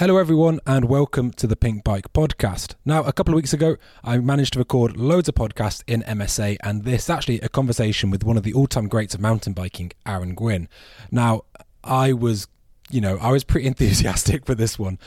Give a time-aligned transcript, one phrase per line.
[0.00, 2.74] Hello, everyone, and welcome to the Pinkbike Podcast.
[2.86, 6.56] Now, a couple of weeks ago, I managed to record loads of podcasts in MSA,
[6.62, 9.92] and this actually a conversation with one of the all time greats of mountain biking,
[10.06, 10.70] Aaron Gwin.
[11.10, 11.42] Now,
[11.84, 12.48] I was,
[12.88, 14.98] you know, I was pretty enthusiastic for this one,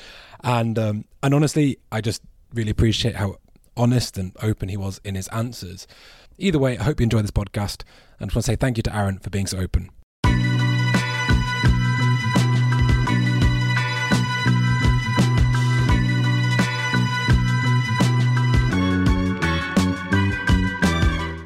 [0.44, 2.22] and um, and honestly, I just
[2.54, 3.38] really appreciate how
[3.76, 5.88] honest and open he was in his answers.
[6.38, 7.82] Either way, I hope you enjoy this podcast,
[8.20, 9.90] and I just want to say thank you to Aaron for being so open.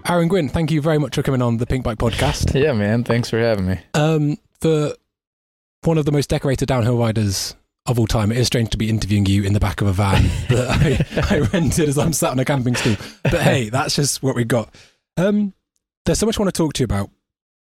[0.09, 2.59] Aaron Gwin, thank you very much for coming on the Pinkbike podcast.
[2.59, 3.03] Yeah, man.
[3.03, 3.79] Thanks for having me.
[3.93, 4.93] Um, for
[5.83, 8.89] one of the most decorated downhill riders of all time, it is strange to be
[8.89, 12.31] interviewing you in the back of a van that I, I rented as I'm sat
[12.31, 12.95] on a camping stool.
[13.23, 14.73] But hey, that's just what we got.
[15.17, 15.53] Um,
[16.05, 17.09] there's so much I want to talk to you about.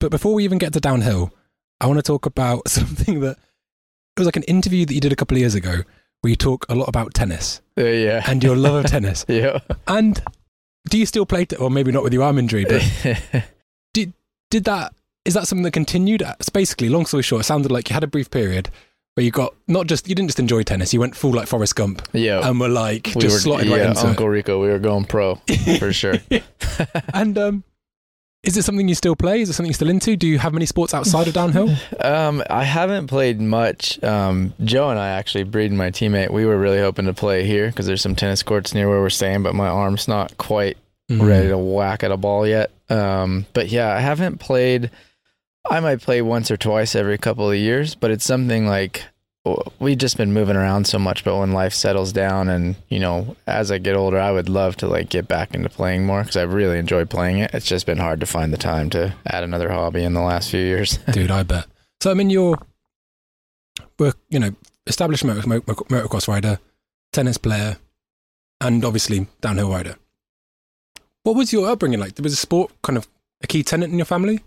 [0.01, 1.33] But before we even get to downhill,
[1.81, 5.13] I want to talk about something that it was like an interview that you did
[5.13, 5.83] a couple of years ago
[6.23, 8.23] where you talk a lot about tennis Uh, yeah.
[8.27, 9.27] and your love of tennis.
[9.29, 9.59] yeah.
[9.87, 10.23] And
[10.89, 12.83] do you still play, t- or maybe not with your arm injury, but
[14.53, 14.95] did that
[15.25, 18.05] is that something that continued it's basically long story short it sounded like you had
[18.05, 18.69] a brief period
[19.15, 21.75] where you got not just you didn't just enjoy tennis you went full like forrest
[21.75, 22.47] gump yeah.
[22.47, 25.05] and were like we just were, slotted yeah, right into Uncle Rico, we were going
[25.05, 25.37] pro
[25.79, 26.17] for sure.
[27.15, 27.65] and um
[28.45, 30.53] is it something you still play is it something you're still into do you have
[30.53, 31.69] many sports outside of downhill
[32.01, 34.03] Um, I haven't played much.
[34.03, 37.45] Um, Joe and I actually, Breed and my teammate, we were really hoping to play
[37.47, 40.77] here because there's some tennis courts near where we're staying, but my arm's not quite
[41.11, 41.29] Mm.
[41.29, 42.71] ready to whack at a ball yet.
[42.89, 44.91] Um, but yeah, I haven't played.
[45.69, 49.05] I might play once or twice every couple of years, but it's something like
[49.81, 51.25] we've just been moving around so much.
[51.25, 54.77] But when life settles down, and you know, as I get older, I would love
[54.77, 57.53] to like get back into playing more because I really enjoy playing it.
[57.55, 60.51] It's just been hard to find the time to add another hobby in the last
[60.51, 60.99] few years.
[61.13, 61.67] dude i bet
[62.01, 62.59] so i mean you're
[63.99, 64.55] we're you know
[64.87, 66.59] established motor, motor, motocross rider
[67.13, 67.77] tennis player
[68.61, 69.97] and obviously downhill rider
[71.23, 73.07] what was your upbringing like was a sport kind of
[73.43, 74.41] a key tenant in your family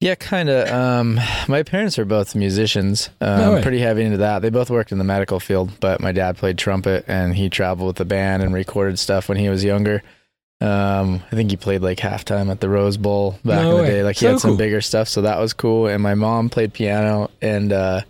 [0.00, 0.68] Yeah, kind of.
[0.68, 1.18] Um,
[1.48, 3.08] my parents are both musicians.
[3.20, 3.62] Um, No way.
[3.62, 4.42] pretty heavy into that.
[4.42, 7.86] They both worked in the medical field, but my dad played trumpet and he traveled
[7.86, 10.02] with the band and recorded stuff when he was younger.
[10.60, 13.82] Um, I think he played like halftime at the Rose Bowl back No in the
[13.82, 13.88] way.
[13.88, 14.02] day.
[14.02, 14.58] Like he So had some cool.
[14.58, 15.86] bigger stuff, so that was cool.
[15.86, 18.02] And my mom played piano and uh,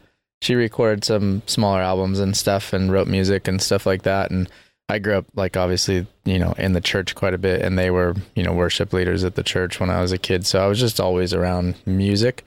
[0.43, 4.31] she recorded some smaller albums and stuff and wrote music and stuff like that.
[4.33, 4.49] And
[4.89, 7.91] I grew up like obviously, you know, in the church quite a bit and they
[7.91, 10.47] were, you know, worship leaders at the church when I was a kid.
[10.47, 12.45] So I was just always around music.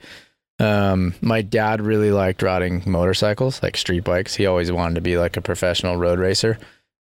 [0.58, 4.34] Um, my dad really liked riding motorcycles, like street bikes.
[4.34, 6.58] He always wanted to be like a professional road racer.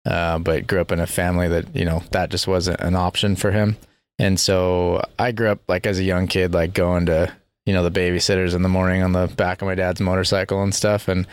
[0.06, 3.36] Uh, but grew up in a family that, you know, that just wasn't an option
[3.36, 3.76] for him.
[4.18, 7.32] And so I grew up like as a young kid, like going to,
[7.66, 10.74] you know, the babysitters in the morning on the back of my dad's motorcycle and
[10.74, 11.08] stuff.
[11.08, 11.28] And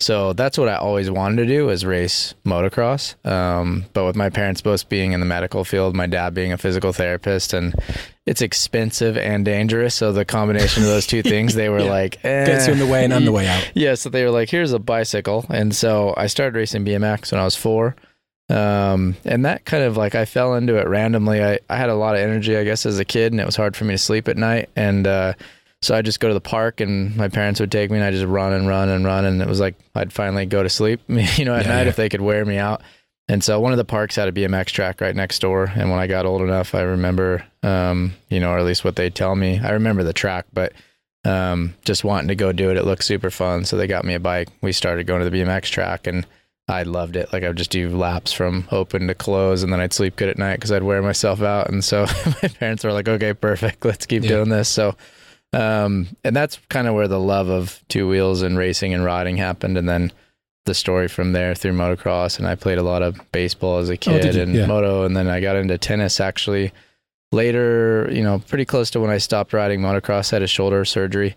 [0.00, 3.14] so that's what I always wanted to do was race motocross.
[3.26, 6.58] Um, but with my parents both being in the medical field, my dad being a
[6.58, 7.74] physical therapist, and
[8.26, 9.94] it's expensive and dangerous.
[9.94, 11.90] So the combination of those two things, they were Yeah.
[11.90, 12.46] like, eh.
[12.46, 14.48] gets you on the way in and the way out Yeah, so they were like,
[14.50, 17.94] "Here's a bicycle," and so I started racing BMX when I was four,
[18.48, 21.42] um, and that kind of like I fell into it randomly.
[21.44, 23.56] I I had a lot of energy, I guess, as a kid, and it was
[23.56, 25.34] hard for me to sleep at night, and uh,
[25.82, 28.10] so I just go to the park, and my parents would take me, and I
[28.10, 31.00] just run and run and run, and it was like I'd finally go to sleep,
[31.08, 31.88] you know, at Yeah, night yeah.
[31.88, 32.82] if they could wear me out.
[33.28, 35.70] And so one of the parks had a BMX track right next door.
[35.76, 38.96] And when I got old enough, I remember, um, you know, or at least what
[38.96, 39.60] they tell me.
[39.60, 40.72] I remember the track, but
[41.24, 42.76] um, just wanting to go do it.
[42.76, 43.64] It looked super fun.
[43.64, 44.48] So they got me a bike.
[44.62, 46.26] We started going to the BMX track and
[46.66, 47.32] I loved it.
[47.32, 50.28] Like I would just do laps from open to close and then I'd sleep good
[50.28, 51.68] at night because I'd wear myself out.
[51.68, 52.06] And so
[52.42, 53.84] my parents were like, okay, perfect.
[53.84, 54.30] Let's keep Yeah.
[54.30, 54.68] doing this.
[54.68, 54.96] So,
[55.52, 59.36] um, and that's kind of where the love of two wheels and racing and riding
[59.36, 59.76] happened.
[59.76, 60.12] And then
[60.66, 62.38] the story from there through motocross.
[62.38, 64.66] And I played a lot of baseball as a kid Oh, and Yeah.
[64.66, 65.04] moto.
[65.04, 66.70] And then I got into tennis actually
[67.32, 70.84] later, you know, pretty close to when I stopped riding motocross, I had a shoulder
[70.84, 71.34] surgery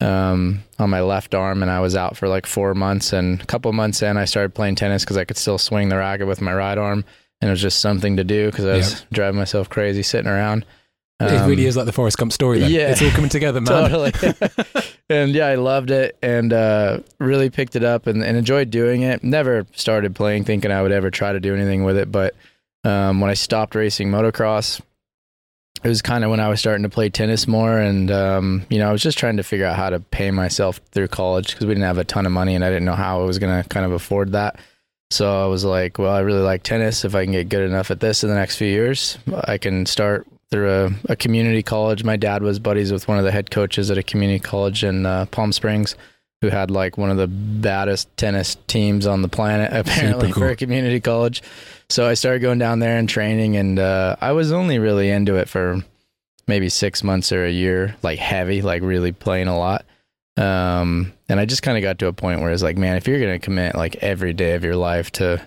[0.00, 3.12] um, on my left arm, and I was out for like four months.
[3.12, 5.96] And a couple months in, I started playing tennis because I could still swing the
[5.96, 7.04] racket with my right arm,
[7.40, 10.66] and it was just something to do because I was driving myself crazy sitting around.
[11.20, 12.70] It Um, really is like the forrest gump story then.
[12.70, 12.90] yeah.
[12.90, 14.12] it's all coming together man Totally.
[15.08, 19.02] and yeah, I loved it and uh, really picked it up and, and enjoyed doing
[19.02, 19.22] it.
[19.24, 22.34] Never started playing thinking I would ever try to do anything with it, but
[22.84, 24.80] um, when I stopped racing motocross,
[25.84, 28.78] it was kind of when I was starting to play tennis more, and um, you
[28.78, 31.66] know, I was just trying to figure out how to pay myself through college because
[31.66, 33.62] we didn't have a ton of money, and I didn't know how I was going
[33.62, 34.58] to kind of afford that.
[35.10, 37.04] So I was like, well, I really like tennis.
[37.04, 39.84] If I can get good enough at this in the next few years, I can
[39.86, 42.04] start through a, a community college.
[42.04, 45.06] My dad was buddies with one of the head coaches at a community college in
[45.06, 45.96] uh, Palm Springs.
[46.42, 50.42] who had like one of the baddest tennis teams on the planet, apparently cool.
[50.42, 51.42] for a community college.
[51.88, 55.36] So I started going down there and training, and uh, I was only really into
[55.36, 55.82] it for
[56.46, 59.84] maybe six months or a year, like heavy, like really playing a lot.
[60.36, 63.08] Um, and I just kind of got to a point where it's like, man, if
[63.08, 65.46] you're going to commit like every day of your life to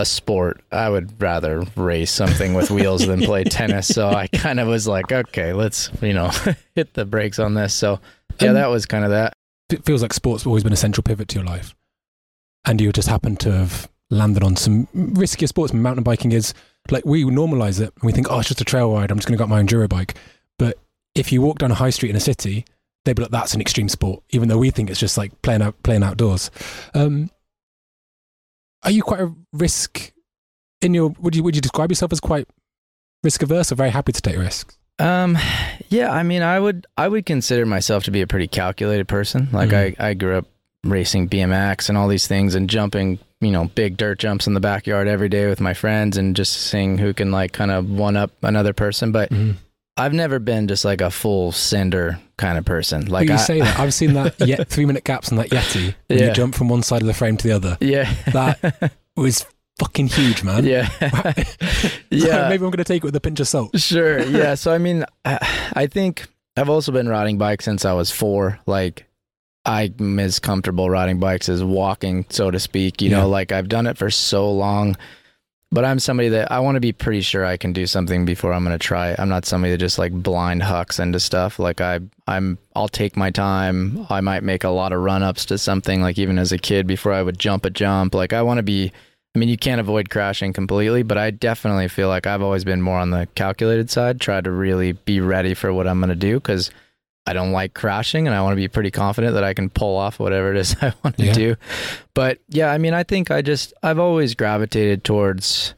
[0.00, 3.86] a sport, I would rather race something with wheels than play tennis.
[3.86, 6.30] So I kind of was like, okay, let's, you know,
[6.74, 7.74] hit the brakes on this.
[7.74, 8.00] So
[8.40, 9.34] yeah, that was kind of that.
[9.68, 11.74] It feels like sports have always been a central pivot to your life.
[12.64, 15.74] And you just happen to have landed on some riskier sports.
[15.74, 16.54] Mountain biking is
[16.90, 19.10] like we normalize it and we think, oh, it's just a trail ride.
[19.10, 20.14] I'm just going to get my enduro bike.
[20.58, 20.78] But
[21.14, 22.64] if you walk down a high street in a city,
[23.04, 25.60] they'd be like, that's an extreme sport, even though we think it's just like playing
[25.60, 26.50] out, playing outdoors.
[26.94, 27.30] Um,
[28.82, 30.12] are you quite a risk
[30.80, 32.48] in your, would you, would you describe yourself as quite
[33.22, 34.76] risk averse or very happy to take risks?
[34.98, 35.38] Um,
[35.88, 39.48] yeah, I mean, I would, I would consider myself to be a pretty calculated person.
[39.52, 39.96] Like Mhm.
[40.00, 40.46] I, I grew up
[40.84, 44.60] racing BMX and all these things and jumping, you know, big dirt jumps in the
[44.60, 48.16] backyard every day with my friends and just seeing who can like kind of one
[48.16, 49.12] up another person.
[49.12, 49.30] But
[49.96, 53.06] I've never been just like a full sender kind of person.
[53.06, 55.94] Like you I, say that, I've seen that yet three minute gaps on that Yeti
[56.06, 56.26] when Yeah.
[56.28, 57.76] you jump from one side of the frame to the other.
[57.80, 59.44] yeah, That was
[59.78, 60.64] fucking huge, man.
[60.64, 60.88] yeah,
[62.10, 62.48] yeah.
[62.48, 63.78] maybe I'm going to take it with a pinch of salt.
[63.78, 64.20] Sure.
[64.20, 64.54] Yeah.
[64.54, 66.26] So I mean, I I think
[66.56, 68.58] I've also been riding bikes since I was four.
[68.66, 69.06] Like
[69.66, 73.02] I'm as comfortable riding bikes as walking, so to speak.
[73.02, 73.18] You Yeah.
[73.20, 74.96] know, like I've done it for so long.
[75.72, 78.52] But I'm somebody that I want to be pretty sure I can do something before
[78.52, 79.14] I'm going to try.
[79.16, 81.60] I'm not somebody that just like blind hucks into stuff.
[81.60, 84.04] Like I, I'm, I'll take my time.
[84.10, 86.02] I might make a lot of run ups to something.
[86.02, 88.14] Like even as a kid, before I would jump a jump.
[88.14, 88.92] Like I want to be.
[89.32, 92.82] I mean, you can't avoid crashing completely, but I definitely feel like I've always been
[92.82, 94.20] more on the calculated side.
[94.20, 96.72] Try to really be ready for what I'm going to do because
[97.26, 99.96] I don't like crashing, and I want to be pretty confident that I can pull
[99.96, 101.32] off whatever it is I want to Yeah.
[101.32, 101.56] do.
[102.14, 105.74] But yeah, I mean, I think I just I've always gravitated towards.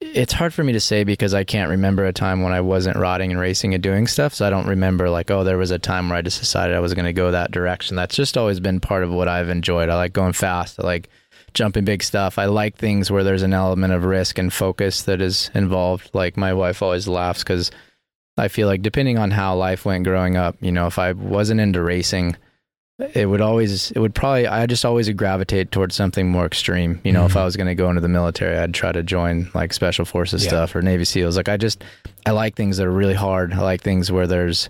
[0.00, 2.96] It's hard for me to say because I can't remember a time when I wasn't
[2.96, 4.32] riding and racing and doing stuff.
[4.32, 6.80] So I don't remember like, oh, there was a time where I just decided I
[6.80, 7.96] was going to go that direction.
[7.96, 9.88] That's just always been part of what I've enjoyed.
[9.88, 10.78] I like going fast.
[10.78, 11.08] I like
[11.52, 12.38] jumping big stuff.
[12.38, 16.10] I like things where there's an element of risk and focus that is involved.
[16.12, 17.72] Like my wife always laughs because
[18.38, 21.60] I feel like depending on how life went growing up, you know, if I wasn't
[21.60, 22.36] into racing,
[23.14, 27.00] it would always, it would probably, I just always gravitate towards something more extreme.
[27.04, 27.40] You know, if Mhm.
[27.40, 30.42] I was going to go into the military, I'd try to join like special forces
[30.44, 30.48] Yeah.
[30.50, 31.36] stuff or Navy SEALs.
[31.36, 31.84] Like I just,
[32.26, 33.52] I like things that are really hard.
[33.52, 34.68] I like things where there's,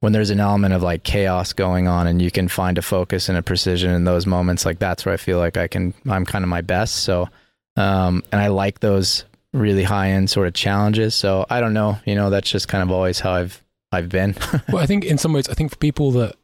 [0.00, 3.28] when there's an element of like chaos going on and you can find a focus
[3.28, 6.24] and a precision in those moments, like that's where I feel like I can, I'm
[6.24, 6.96] kind of my best.
[6.96, 7.28] So,
[7.76, 9.24] um, and I like those
[9.56, 11.14] really high end sort of challenges.
[11.14, 13.62] So I don't know, you know, that's just kind of always how I've,
[13.92, 14.34] I've been.
[14.68, 16.36] Well, I think in some ways, I think for people that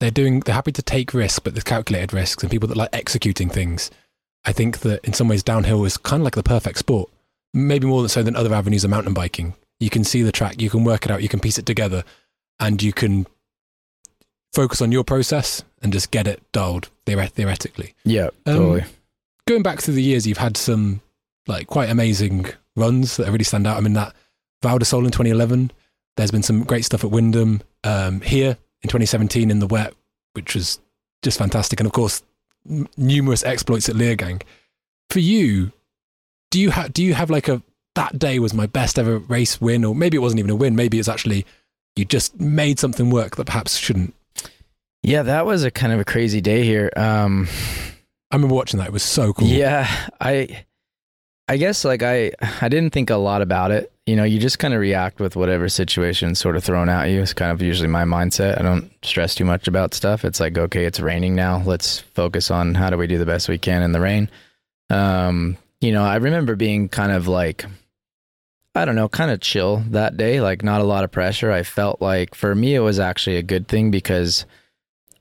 [0.00, 2.90] they're doing, they're happy to take risks, but the calculated risks, and people that like
[2.92, 3.90] executing things,
[4.44, 7.10] I think that in some ways downhill is kind of like the perfect sport.
[7.54, 9.54] Maybe more so than other avenues of mountain biking.
[9.80, 12.04] You can see the track, you can work it out, you can piece it together,
[12.60, 13.26] and you can
[14.52, 17.94] focus on your process and just get it dialed theoret- theoretically.
[18.04, 18.84] yeah, Um, totally.
[19.46, 21.00] Going back through the years, you've had some
[21.46, 23.76] like quite amazing runs that really stand out.
[23.76, 24.14] I mean, that
[24.62, 25.70] Val di Sole in 2011.
[26.16, 29.94] There's been some great stuff at Windham um, here in 2017 in the wet,
[30.32, 30.80] which was
[31.22, 32.22] just fantastic, and of course,
[32.68, 34.42] n- numerous exploits at Leogang.
[35.10, 35.72] For you,
[36.50, 37.62] do you have do you have like a
[37.94, 40.74] that day was my best ever race win, or maybe it wasn't even a win,
[40.74, 41.44] maybe it's actually
[41.96, 44.14] you just made something work that perhaps shouldn't.
[45.02, 46.90] Yeah, that was a kind of a crazy day here.
[46.96, 47.48] Um,
[48.30, 49.48] I remember watching that; it was so cool.
[49.48, 49.88] Yeah,
[50.20, 50.65] I
[51.48, 53.92] I guess like I I didn't think a lot about it.
[54.06, 57.22] You know, you just kind of react with whatever situation sort of thrown at you.
[57.22, 58.58] It's kind of usually my mindset.
[58.58, 60.24] I don't stress too much about stuff.
[60.24, 61.62] It's like, okay, it's raining now.
[61.64, 64.30] Let's focus on how do we do the best we can in the rain.
[64.90, 67.64] Um, you know, I remember being kind of like
[68.74, 71.50] I don't know, kind of chill that day, like not a lot of pressure.
[71.50, 74.44] I felt like for me it was actually a good thing because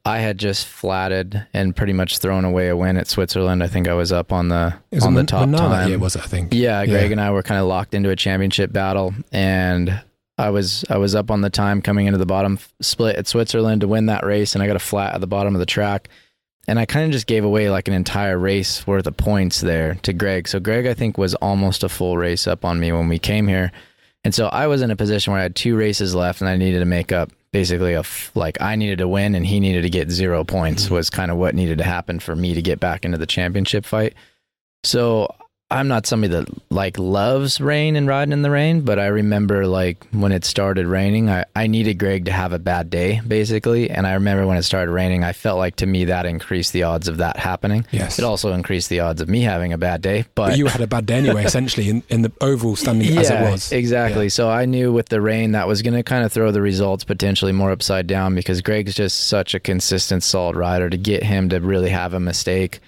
[0.07, 3.63] I had just flatted and pretty much thrown away a win at Switzerland.
[3.63, 5.89] I think I was up on the was on the top Minnaar time.
[5.89, 6.15] year, was?
[6.15, 6.53] I think.
[6.53, 7.11] Yeah, Greg Yeah.
[7.13, 9.99] and I were kind of locked into a championship battle, and
[10.37, 13.25] I was I was up on the time coming into the bottom f- split at
[13.27, 15.65] Switzerland to win that race, and I got a flat at the bottom of the
[15.65, 16.07] track,
[16.67, 19.95] and I kind of just gave away like an entire race worth of points there
[20.03, 20.47] to Greg.
[20.47, 23.47] So Greg, I think, was almost a full race up on me when we came
[23.47, 23.71] here,
[24.23, 26.57] and so I was in a position where I had two races left, and I
[26.57, 29.83] needed to make up basically a f- like I needed to win, and he needed
[29.83, 30.95] to get zero points mm-hmm.
[30.95, 33.85] was kind of what needed to happen for me to get back into the championship
[33.85, 34.13] fight.
[34.83, 35.33] So
[35.71, 39.65] I'm not somebody that like loves rain and riding in the rain, but I remember
[39.65, 43.89] like when it started raining, I, I needed Greg to have a bad day basically.
[43.89, 46.83] And I remember when it started raining, I felt like to me that increased the
[46.83, 47.87] odds of that happening.
[47.91, 48.19] Yes.
[48.19, 50.25] It also increased the odds of me having a bad day.
[50.35, 53.31] But, But you had a bad day anyway, essentially, in, in the overall standing as
[53.31, 53.71] it was.
[53.71, 54.25] Exactly.
[54.25, 54.29] Yeah.
[54.29, 57.03] So I knew with the rain that was going to kind of throw the results
[57.03, 61.49] potentially more upside down because Greg's just such a consistent, solid rider to get him
[61.49, 62.81] to really have a mistake.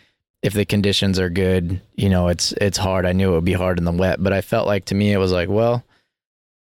[0.44, 3.06] If the conditions are good, you know, it's it's hard.
[3.06, 5.12] I knew it would be hard in the wet, but I felt like to me
[5.12, 5.84] it was like, well,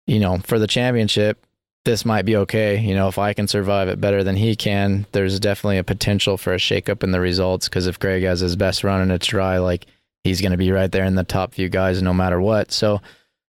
[0.07, 1.45] you know, for the championship,
[1.85, 2.79] this might be okay.
[2.79, 6.39] You know, if I can survive it better than he can, there's definitely a potential
[6.39, 7.69] for a shakeup in the results.
[7.69, 9.87] Because if Greg has his best run and it's dry, like
[10.23, 12.73] he's going to be right there in the top few guys no matter what.
[12.73, 13.01] So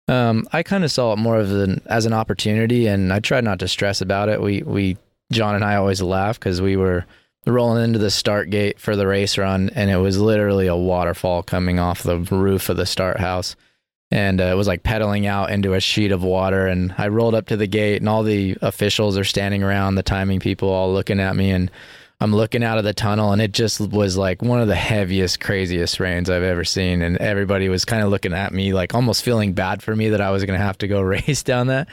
[0.08, 3.44] um, I kind of saw it more of an as an opportunity, and I tried
[3.44, 4.42] not to stress about it.
[4.42, 4.98] We we
[5.32, 7.06] John and I always laugh because we were
[7.46, 11.44] rolling into the start gate for the race run, and it was literally a waterfall
[11.44, 13.56] coming off the roof of the start house.
[14.12, 16.68] And uh, it was like pedaling out into a sheet of water.
[16.68, 20.04] And I rolled up to the gate, and all the officials are standing around, the
[20.04, 21.52] timing people all looking at me.
[21.52, 21.72] And
[22.22, 25.42] I'm looking out of the tunnel, and it just was like one of the heaviest,
[25.42, 27.02] craziest rains I've ever seen.
[27.02, 30.22] And everybody was kind of looking at me, like almost feeling bad for me that
[30.22, 31.88] I was going to have to go race down that.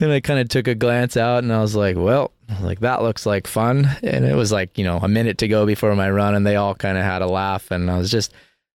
[0.00, 3.02] And I kind of took a glance out, and I was like, well, like that
[3.02, 3.88] looks like fun.
[4.02, 6.56] And it was like, you know, a minute to go before my run, and they
[6.56, 7.70] all kind of had a laugh.
[7.70, 8.32] And I was just,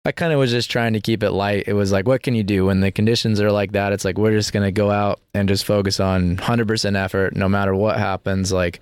[0.04, 1.66] I kind of was just trying to keep it light.
[1.68, 3.94] It was like, what can you do when the conditions are like that?
[3.94, 7.48] It's like, we're just going to go out and just focus on 100% effort no
[7.48, 8.52] matter what happens.
[8.52, 8.82] Like,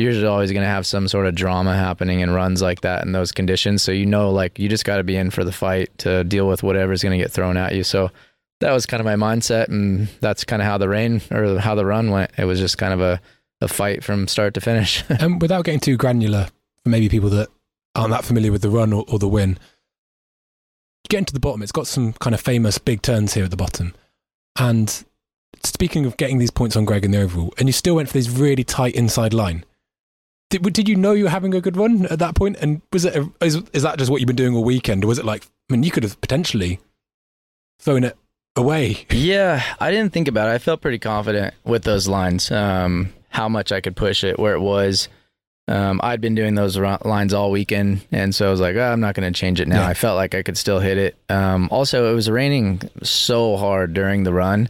[0.00, 3.04] you're just always going to have some sort of drama happening in runs like that
[3.04, 3.82] in those conditions.
[3.82, 6.48] So, you know, like, you just got to be in for the fight to deal
[6.48, 7.84] with whatever's going to get thrown at you.
[7.84, 8.10] So,
[8.60, 9.68] that was kind of my mindset.
[9.68, 12.30] And that's kind of how the rain or how the run went.
[12.38, 13.20] It was just kind of a,
[13.60, 15.02] a fight from start to finish.
[15.08, 16.48] And without getting too granular,
[16.84, 17.48] maybe people that
[17.94, 19.58] aren't that familiar with the run or, or the win,
[21.08, 23.56] getting to the bottom, it's got some kind of famous big turns here at the
[23.56, 23.94] bottom.
[24.58, 25.04] And
[25.64, 28.14] speaking of getting these points on Greg in the overall, and you still went for
[28.14, 29.64] this really tight inside line.
[30.50, 32.56] Did, did you know you were having a good run at that point?
[32.60, 35.06] And was it a, is, is that just what you've been doing all weekend, or
[35.08, 35.46] was it like?
[35.68, 36.80] I mean, you could have potentially
[37.78, 38.16] thrown it
[38.56, 39.06] away.
[39.10, 40.52] Yeah, I didn't think about it.
[40.52, 44.54] I felt pretty confident with those lines, um, how much I could push it, where
[44.54, 45.08] it was.
[45.68, 48.98] Um, I'd been doing those lines all weekend, and so I was like, oh, I'm
[48.98, 49.82] not going to change it now.
[49.82, 49.86] Yeah.
[49.86, 51.16] I felt like I could still hit it.
[51.28, 54.68] Um, also, it was raining so hard during the run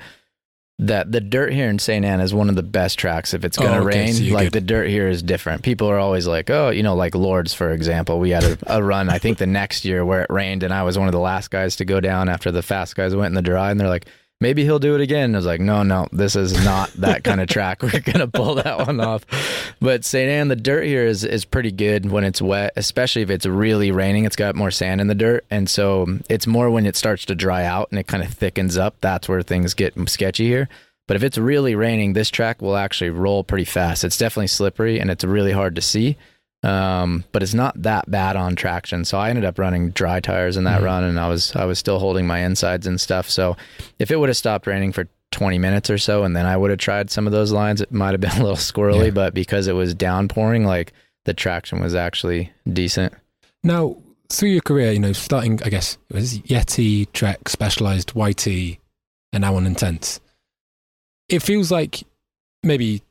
[0.81, 2.05] that the dirt here in St.
[2.05, 4.13] Anne is one of the best tracks if it's going to Oh, okay, rain.
[4.15, 5.63] so like the dirt here is different.
[5.63, 8.19] People are always like, oh, you know, like Lourdes, for example.
[8.19, 10.83] We had a, a run, I think the next year where it rained, and I
[10.83, 13.35] was one of the last guys to go down after the fast guys went in
[13.35, 14.07] the dry, and they're like,
[14.41, 15.35] maybe he'll do it again.
[15.35, 17.83] I was like, no, no, this is not that kind of track.
[17.83, 19.25] We're going to pull that one off.
[19.81, 20.29] But St.
[20.29, 23.93] Anne, the dirt here is, is pretty good when it's wet, especially if it's really
[23.93, 24.25] raining.
[24.25, 25.45] It's got more sand in the dirt.
[25.51, 28.77] And so it's more when it starts to dry out and it kind of thickens
[28.77, 28.97] up.
[29.01, 30.69] That's where things get sketchy here.
[31.07, 34.05] But if it's really raining, this track will actually roll pretty fast.
[34.05, 36.17] It's definitely slippery and it's really hard to see.
[36.63, 39.05] Um, but it's not that bad on traction.
[39.07, 40.85] So I ended up running dry tires in that Mhm.
[40.85, 43.31] run and I was I was still holding my insides and stuff.
[43.31, 43.57] So
[43.99, 46.71] if it would have stopped raining for 20 minutes or so and then I would
[46.71, 49.11] have tried some of those lines, it might have been a little squirrely, Yeah.
[49.11, 50.93] but because it was downpouring, like
[51.25, 53.15] the traction was actually decent.
[53.63, 53.97] Now,
[54.29, 58.79] through your career, you know, starting, I guess, it was Yeti, Trek, Specialized, YT,
[59.33, 60.21] and now on Intense.
[61.29, 62.03] It feels like
[62.63, 63.03] maybe,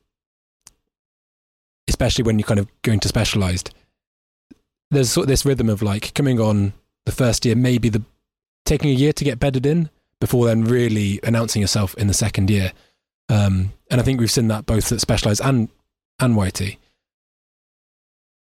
[1.90, 3.74] especially when you're kind of going to Specialized,
[4.90, 6.72] there's sort of this rhythm of like coming on
[7.06, 8.02] the first year, maybe the
[8.64, 12.50] taking a year to get bedded in before then really announcing yourself in the second
[12.50, 12.72] year.
[13.28, 15.68] Um, and I think we've seen that both at Specialized and
[16.18, 16.76] and YT.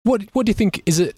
[0.05, 0.83] What what do you think?
[0.87, 1.17] Is it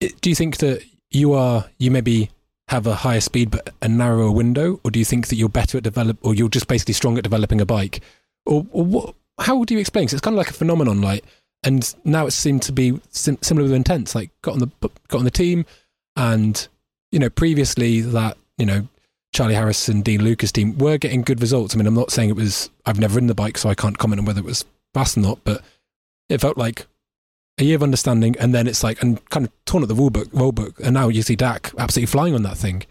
[0.00, 2.30] do you think that you are you maybe
[2.68, 5.78] have a higher speed but a narrower window, or do you think that you're better
[5.78, 8.00] at develop, or you're just basically strong at developing a bike,
[8.44, 9.14] or, or what?
[9.38, 10.06] How do you explain?
[10.06, 11.24] 'Cause it's kind of like a phenomenon, like,
[11.62, 14.14] and now it seemed to be sim- similar with intense.
[14.14, 14.68] Like, got on the
[15.08, 15.64] got on the team,
[16.16, 16.66] and
[17.12, 18.88] you know, previously that you know,
[19.32, 21.74] Charlie Harris and Dean Lucas team were getting good results.
[21.74, 22.70] I mean, I'm not saying it was.
[22.86, 24.64] I've never ridden the bike, so I can't comment on whether it was
[24.94, 25.62] fast or not, but
[26.28, 26.86] it felt like
[27.58, 30.10] a year of understanding, and then it's like and kind of torn at the rule
[30.10, 32.84] book, rule book, and now you see Dak absolutely flying on that thing.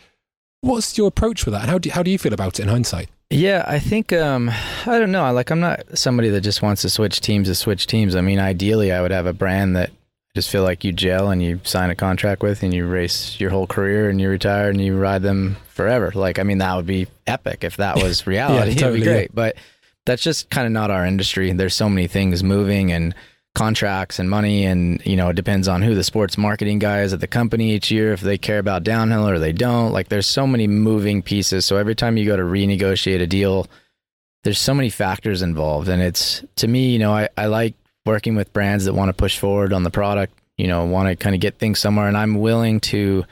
[0.61, 1.61] What's your approach with that?
[1.61, 3.09] And how do how do you feel about it in hindsight?
[3.29, 4.49] Yeah, I think um,
[4.85, 5.23] I don't know.
[5.23, 8.15] I- Like I'm not somebody that just wants to switch teams to switch teams.
[8.15, 9.91] I mean, ideally, I would have a brand that
[10.35, 13.49] just feel like you gel and you sign a contract with, and you race your
[13.49, 16.11] whole career, and you retire, and you ride them forever.
[16.13, 18.75] Like, I mean, that would be epic if that was reality.
[18.75, 19.13] totally, It'd be yeah.
[19.17, 19.55] great, but
[20.05, 21.51] that's just kind of not our industry.
[21.51, 23.13] There's so many things moving and
[23.57, 27.11] contracts and money and you know it depends on who the sports marketing guy is
[27.11, 29.91] at the company each year if they care about downhill or they don't.
[29.91, 31.65] Like there's so many moving pieces.
[31.65, 33.65] So every time you go to renegotiate a deal
[34.43, 35.89] there's so many factors involved.
[35.89, 37.73] And it's to me you know i, I like
[38.05, 41.15] working with brands that want to push forward on the product you know want to
[41.15, 42.07] kind of get things somewhere.
[42.07, 43.25] And i'm willing to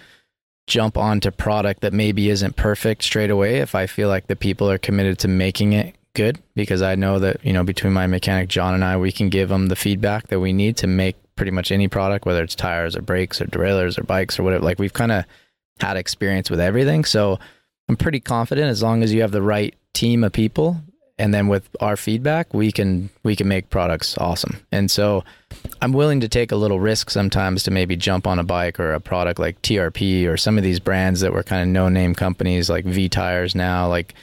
[0.65, 4.67] jump onto product that maybe isn't perfect straight away if i feel like the people
[4.71, 8.49] are committed to making it good because I know that, you know, between my mechanic,
[8.49, 11.51] John, and I, we can give them the feedback that we need to make pretty
[11.51, 14.65] much any product, whether it's tires or brakes or derailleurs or bikes or whatever.
[14.65, 15.25] Like we've kind of
[15.79, 17.05] had experience with everything.
[17.05, 17.39] So
[17.87, 20.81] I'm pretty confident as long as you have the right team of people
[21.17, 25.23] and then with our feedback we can we can make products awesome and so
[25.81, 28.93] i'm willing to take a little risk sometimes to maybe jump on a bike or
[28.93, 32.13] a product like trp or some of these brands that were kind of no name
[32.13, 34.13] companies like v tires now like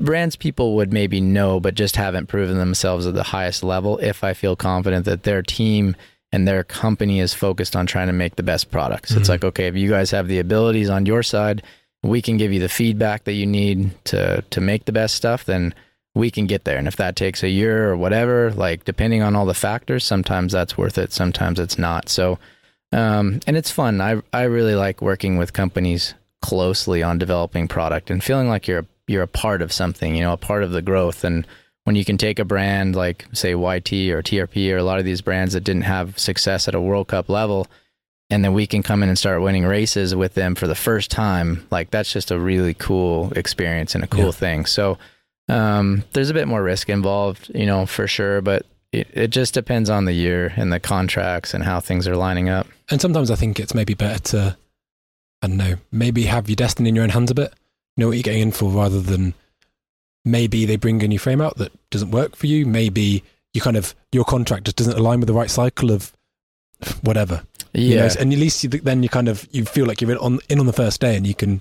[0.00, 4.22] brands people would maybe know, but just haven't proven themselves at the highest level if
[4.22, 5.96] I feel confident that their team
[6.30, 9.10] and their company is focused on trying to make the best products.
[9.10, 9.20] Mm-hmm.
[9.20, 11.62] It's like, okay, if you guys have the abilities on your side,
[12.02, 15.44] we can give you the feedback that you need to to make the best stuff,
[15.44, 15.74] then
[16.14, 16.78] we can get there.
[16.78, 20.52] And if that takes a year or whatever, like depending on all the factors, sometimes
[20.52, 22.08] that's worth it, sometimes it's not.
[22.08, 22.38] So
[22.92, 24.00] um, and it's fun.
[24.00, 28.80] I I really like working with companies closely on developing product and feeling like you're
[28.80, 31.24] a you're a part of something, you know, a part of the growth.
[31.24, 31.46] And
[31.84, 35.04] when you can take a brand like say YT or TRP or a lot of
[35.04, 37.66] these brands that didn't have success at a World Cup level,
[38.30, 41.10] and then we can come in and start winning races with them for the first
[41.10, 44.30] time, like that's just a really cool experience and a cool yeah.
[44.32, 44.66] thing.
[44.66, 44.98] So
[45.48, 49.54] um, there's a bit more risk involved, you know, for sure, but it, it just
[49.54, 52.66] depends on the year and the contracts and how things are lining up.
[52.90, 54.56] And sometimes I think it's maybe better to,
[55.40, 57.54] I don't know, maybe have your destiny in your own hands a bit
[57.98, 59.34] know what you're getting in for rather than
[60.24, 62.66] maybe they bring a new frame out that doesn't work for you.
[62.66, 66.12] Maybe you kind of, your contract just doesn't align with the right cycle of
[67.02, 67.42] whatever.
[67.72, 67.82] Yeah.
[67.82, 70.18] You know, and at least you, then you kind of, you feel like you're in
[70.18, 71.60] on, in on the first day and you can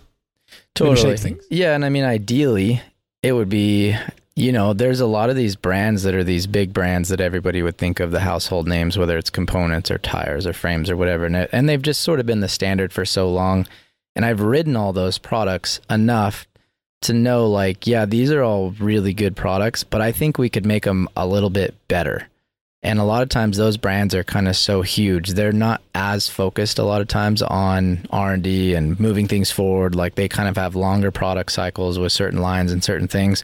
[0.76, 1.44] totally shape things.
[1.50, 1.76] Yeah.
[1.76, 2.82] And I mean, ideally
[3.24, 3.96] it would be,
[4.36, 7.64] you know, there's a lot of these brands that are these big brands that everybody
[7.64, 11.26] would think of the household names, whether it's components or tires or frames or whatever.
[11.26, 13.66] And, it, and they've just sort of been the standard for so long
[14.18, 16.48] and I've ridden all those products enough
[17.02, 20.66] to know, like, yeah, these are all really good products, but I think we could
[20.66, 22.28] make them a little bit better
[22.84, 26.30] and a lot of times those brands are kind of so huge they're not as
[26.30, 30.56] focused a lot of times on r&d and moving things forward like they kind of
[30.56, 33.44] have longer product cycles with certain lines and certain things.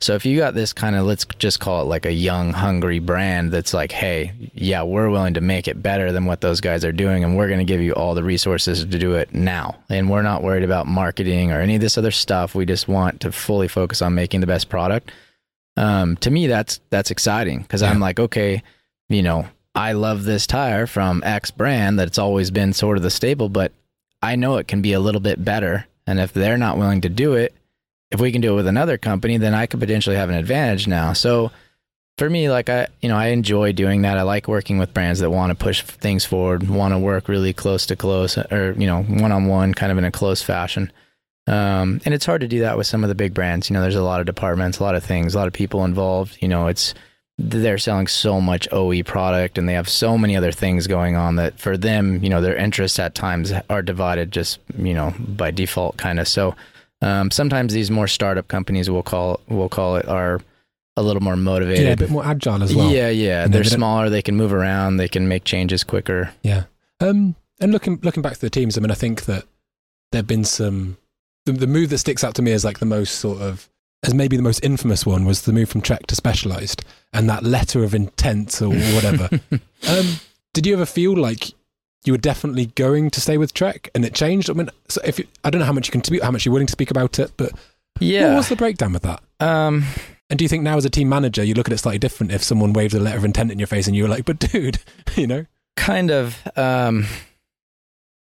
[0.00, 2.98] So if you got this kind of let's just call it like a young hungry
[2.98, 6.84] brand that's like hey yeah we're willing to make it better than what those guys
[6.84, 9.76] are doing and we're going to give you all the resources to do it now.
[9.88, 12.54] And we're not worried about marketing or any of this other stuff.
[12.54, 15.10] We just want to fully focus on making the best product
[15.78, 17.90] um, to me that's that's exciting because yeah.
[17.90, 18.62] I'm like, okay,
[19.08, 23.10] you know, I love this tire from X brand that's always been sort of the
[23.10, 23.72] staple, but
[24.20, 25.86] I know it can be a little bit better.
[26.06, 27.54] And if they're not willing to do it,
[28.10, 30.88] if we can do it with another company, then I could potentially have an advantage
[30.88, 31.12] now.
[31.12, 31.52] So
[32.16, 34.18] for me, like I, you know, I enjoy doing that.
[34.18, 37.52] I like working with brands that want to push things forward, want to work really
[37.52, 40.90] close to close or, you know, one on one kind of in a close fashion.
[41.48, 43.70] Um, and it's hard to do that with some of the big brands.
[43.70, 45.84] You know, there's a lot of departments, a lot of things, a lot of people
[45.84, 46.36] involved.
[46.40, 46.94] You know, it's
[47.38, 51.36] they're selling so much OE product and they have so many other things going on
[51.36, 55.50] that for them, you know, their interests at times are divided just, you know, by
[55.50, 56.28] default kind of.
[56.28, 56.54] So
[57.00, 60.40] um, sometimes these more startup companies will call we'll call it are
[60.96, 61.84] a little more motivated.
[61.84, 62.90] Yeah, a bit more agile as well.
[62.90, 63.44] Yeah, yeah.
[63.44, 66.32] And they're they smaller, they can move around, they can make changes quicker.
[66.42, 66.64] Yeah.
[67.00, 69.44] Um, and looking looking back to the teams, I mean, I think that
[70.10, 70.96] there've been some
[71.52, 73.68] the, the move that sticks out to me as like the most sort of
[74.04, 77.42] as maybe the most infamous one was the move from Trek to Specialized and that
[77.42, 79.28] letter of intent or whatever.
[79.88, 80.20] um,
[80.54, 81.50] did you ever feel like
[82.04, 84.50] you were definitely going to stay with Trek and it changed?
[84.50, 86.52] I mean, so if you, I don't know how much you can how much you're
[86.52, 87.52] willing to speak about it, but
[87.98, 89.20] yeah, what was the breakdown with that?
[89.40, 89.84] Um,
[90.30, 92.32] and do you think now as a team manager you look at it slightly different
[92.32, 94.38] if someone waved a letter of intent in your face and you were like, "But
[94.38, 94.78] dude,
[95.16, 95.46] you know"?
[95.76, 96.36] Kind of.
[96.56, 97.06] Um,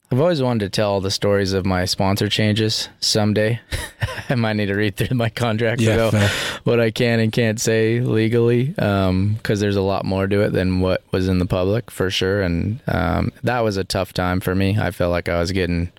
[0.09, 3.59] I've always wanted to tell all the stories of my sponsor changes someday.
[4.29, 6.27] I might need to read through my contract yeah, to know
[6.63, 10.53] what I can and can't say legally, because um, there's a lot more to it
[10.53, 12.41] than what was in the public for sure.
[12.41, 14.77] And um, that was a tough time for me.
[14.79, 15.91] I felt like I was getting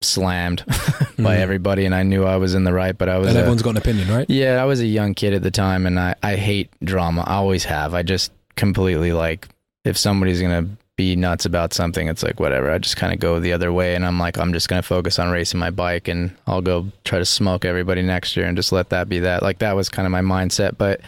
[0.00, 0.64] slammed
[1.18, 1.38] by mm.
[1.38, 3.28] everybody, and I knew I was in the right, but I was.
[3.28, 4.30] And everyone's a, got an opinion, right?
[4.30, 7.24] Yeah, I was a young kid at the time, and I I hate drama.
[7.26, 7.94] I always have.
[7.94, 9.48] I just completely like
[9.84, 10.68] if somebody's gonna
[11.00, 12.70] be nuts about something, it's like whatever.
[12.70, 15.18] I just kind of go the other way, and I'm like, I'm just gonna focus
[15.18, 18.70] on racing my bike, and I'll go try to smoke everybody next year, and just
[18.70, 19.42] let that be that.
[19.42, 20.76] Like that was kind of my mindset.
[20.76, 21.00] But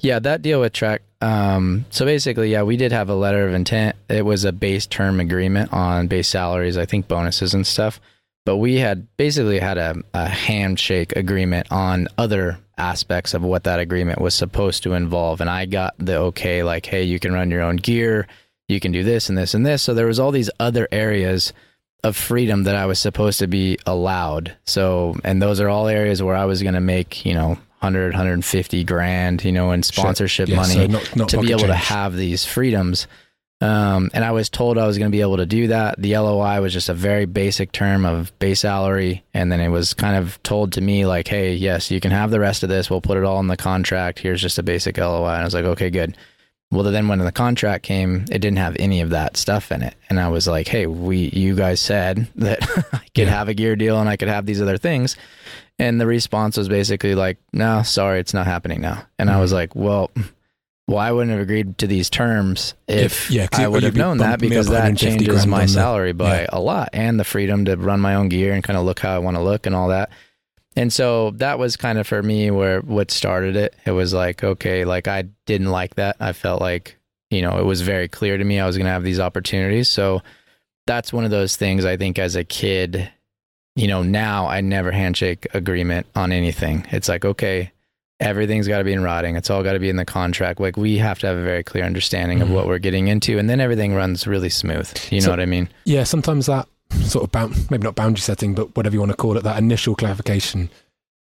[0.00, 1.02] yeah, that deal with Trek.
[1.20, 3.94] Um, so basically, yeah, we did have a letter of intent.
[4.08, 8.00] It was a base term agreement on base salaries, I think bonuses and stuff.
[8.44, 13.78] But we had basically had a, a handshake agreement on other aspects of what that
[13.78, 15.40] agreement was supposed to involve.
[15.40, 18.26] And I got the okay, like, hey, you can run your own gear,
[18.68, 19.82] you can do this and this and this.
[19.82, 21.52] So there was all these other areas
[22.04, 24.54] of freedom that I was supposed to be allowed.
[24.66, 27.48] So, and those are all areas where I was going to make, you know,
[27.80, 31.66] 100, 150 grand, you know, in sponsorship Yeah, money so not- not to be able
[31.66, 33.06] to have these freedoms.
[33.60, 36.00] Um, and I was told I was going to be able to do that.
[36.00, 39.24] The LOI was just a very basic term of base salary.
[39.34, 42.30] And then it was kind of told to me, like, hey, yes, you can have
[42.30, 42.88] the rest of this.
[42.88, 44.20] We'll put it all in the contract.
[44.20, 45.32] Here's just a basic LOI.
[45.32, 46.16] And I was like, okay, good.
[46.70, 49.94] Well, then when the contract came, it didn't have any of that stuff in it.
[50.10, 53.30] And I was like, hey, we, you guys said that I could Yeah.
[53.30, 55.16] have a gear deal and I could have these other things.
[55.78, 59.04] And the response was basically like, no, sorry, it's not happening now.
[59.18, 60.10] And I was like, well,
[60.88, 64.18] well, I wouldn't have agreed to these terms if, If- yeah, I would have known
[64.18, 66.46] that because that changes my salary by yeah.
[66.52, 69.14] a lot and the freedom to run my own gear and kind of look how
[69.14, 70.10] I want to look and all that.
[70.78, 73.74] And so that was kind of for me where what started it.
[73.84, 76.16] It was like, okay, like I didn't like that.
[76.20, 76.96] I felt like,
[77.30, 79.88] you know, it was very clear to me I was going to have these opportunities.
[79.88, 80.22] So
[80.86, 83.10] that's one of those things I think as a kid,
[83.76, 86.86] you know, now I never handshake agreement on anything.
[86.90, 87.72] It's like, okay,
[88.20, 89.36] everything's got to be in writing.
[89.36, 90.60] It's all got to be in the contract.
[90.60, 92.42] Like we have to have a very clear understanding Mhm.
[92.42, 94.90] of what we're getting into, and then everything runs really smooth.
[95.10, 95.68] You know what I mean?
[95.84, 99.16] Yeah, sometimes that sort of bound, maybe not boundary setting, but whatever you want to
[99.16, 100.70] call it, that initial clarification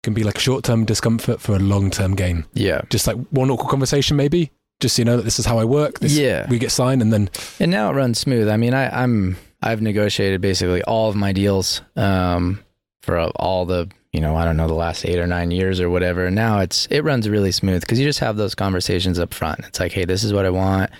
[0.02, 2.44] can be like a short term discomfort for a long term gain.
[2.54, 2.82] Yeah.
[2.90, 4.50] Just like one awkward conversation, maybe.
[4.80, 6.00] Just so you know that this is how I work.
[6.00, 6.48] This, yeah.
[6.48, 8.48] We get signed, and then And now it runs smooth.
[8.48, 12.64] I mean, I, I'm I've negotiated basically all of my deals um,
[13.02, 15.88] for all the you know I don't know the last eight or nine years or
[15.88, 16.26] whatever.
[16.26, 19.60] And now it's it runs really smooth because you just have those conversations up front.
[19.60, 20.90] It's like, hey, this is what I want.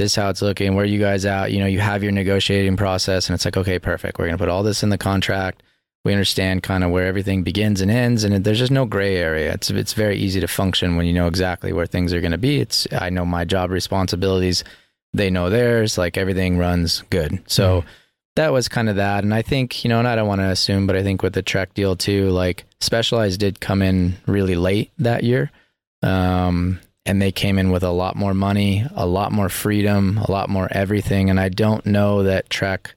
[0.00, 0.74] This is how it's looking.
[0.74, 1.52] Where are you guys out?
[1.52, 4.18] You know, you have your negotiating process, and it's like, okay, perfect.
[4.18, 5.62] We're gonna put all this in the contract.
[6.04, 9.52] We understand kind of where everything begins and ends, and there's just no gray area.
[9.52, 12.38] It's it's very easy to function when you know exactly where things are going to
[12.38, 12.60] be.
[12.60, 14.64] It's I know my job responsibilities
[15.12, 17.84] they know theirs like everything runs good so
[18.36, 20.46] that was kind of that and i think you know and i don't want to
[20.46, 24.54] assume but i think with the trek deal too like specialized did come in really
[24.54, 25.50] late that year
[26.02, 26.78] um
[27.10, 30.48] and they came in with a lot more money a lot more freedom a lot
[30.48, 32.94] more everything and i don't know that trek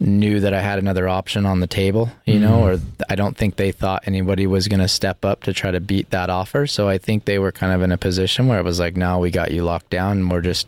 [0.00, 2.62] knew that i had another option on the table you know Mhm.
[2.62, 5.80] or i don't think they thought anybody was going to step up to try to
[5.80, 8.64] beat that offer so i think they were kind of in a position where it
[8.64, 10.66] was like no we got you locked down and we're just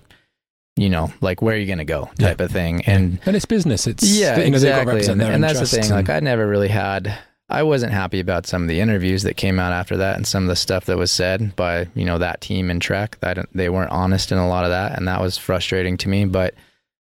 [0.78, 2.84] you know, like where are you going to go type of thing.
[2.84, 3.86] And and it's business.
[3.86, 5.24] It's yeah, you know, they've got to exactly.
[5.24, 5.84] And, and that's the thing.
[5.84, 7.16] and- Like I never really had,
[7.48, 10.42] I wasn't happy about some of the interviews that came out after that and some
[10.44, 13.18] of the stuff that was said by, you know, that team in Trek.
[13.20, 14.96] That they weren't honest in a lot of that.
[14.98, 16.24] And that was frustrating to me.
[16.24, 16.54] But,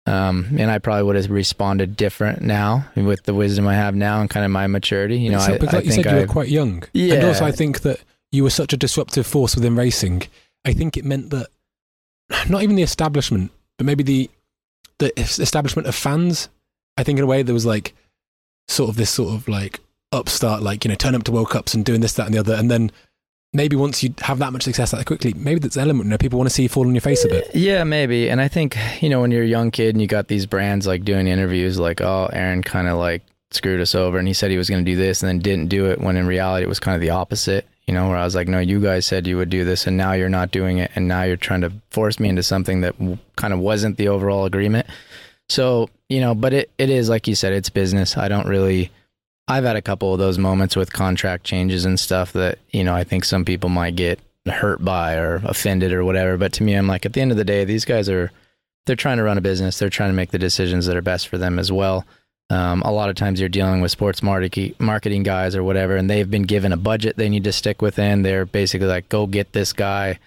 [0.04, 4.20] um, and I probably would have responded different now with the wisdom I have now
[4.20, 5.18] and kind of my maturity.
[5.18, 6.82] You know, So, I, because I like you think said, you I, were quite young,
[6.92, 7.14] Yeah.
[7.14, 10.24] and also I think that you were such a disruptive force within racing.
[10.66, 11.46] I think it meant that
[12.48, 14.30] not even the establishment, but maybe the
[14.98, 16.48] the establishment of fans.
[16.98, 17.94] I think in a way there was like
[18.68, 19.80] sort of this sort of like
[20.16, 22.40] upstart, like you know, turn up to World Cups and doing this, that, and the
[22.40, 22.90] other, and then
[23.52, 26.04] maybe once you have that much success that quickly, maybe that's element.
[26.04, 27.50] You know, people want to see you fall on your face a bit.
[27.54, 28.28] Yeah, maybe.
[28.28, 30.86] And I think, you know, when you're a young kid and you got these brands
[30.86, 34.50] like doing interviews like, oh, Aaron kind of like screwed us over and he said
[34.50, 36.68] he was going to do this and then didn't do it when in reality it
[36.68, 39.26] was kind of the opposite, you know, where I was like, no, you guys said
[39.26, 40.90] you would do this and now you're not doing it.
[40.94, 44.08] And now you're trying to force me into something that w- kind of wasn't the
[44.08, 44.86] overall agreement.
[45.48, 48.16] So, you know, but it, it is, like you said, it's business.
[48.16, 48.90] I don't really,
[49.48, 52.94] I've had a couple of those moments with contract changes and stuff that, you know,
[52.94, 56.36] I think some people might get hurt by or offended or whatever.
[56.36, 58.32] But to me, I'm like, at the end of the day, these guys are,
[58.86, 59.78] they're trying to run a business.
[59.78, 62.04] They're trying to make the decisions that are best for them as well.
[62.50, 66.30] Um, a lot of times you're dealing with sports marketing guys or whatever, and they've
[66.30, 68.22] been given a budget they need to stick within.
[68.22, 70.20] They're basically like, go get this guy,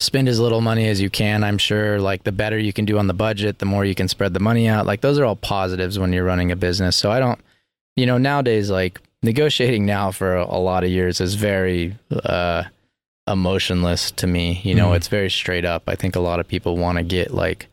[0.00, 1.44] spend as little money as you can.
[1.44, 4.08] I'm sure like the better you can do on the budget, the more you can
[4.08, 4.86] spread the money out.
[4.86, 6.96] Like those are all positives when you're running a business.
[6.96, 7.40] So I don't,
[7.96, 12.64] you know, nowadays, like negotiating now for a, lot of years is very, uh,
[13.28, 14.60] emotionless to me.
[14.62, 14.96] You know, Mhm.
[14.96, 15.84] it's very straight up.
[15.88, 17.66] I think a lot of people want to get like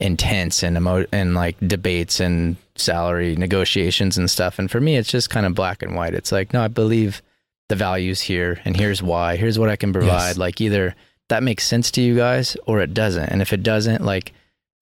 [0.00, 4.58] intense and emo- and like debates and salary negotiations and stuff.
[4.58, 6.14] And for me, it's just kind of black and white.
[6.14, 7.22] It's like, no, I believe
[7.68, 9.36] the values here and here's why.
[9.36, 10.28] Here's what I can provide.
[10.28, 10.38] Yes.
[10.38, 10.94] Like either
[11.28, 13.28] that makes sense to you guys or it doesn't.
[13.30, 14.32] And if it doesn't, like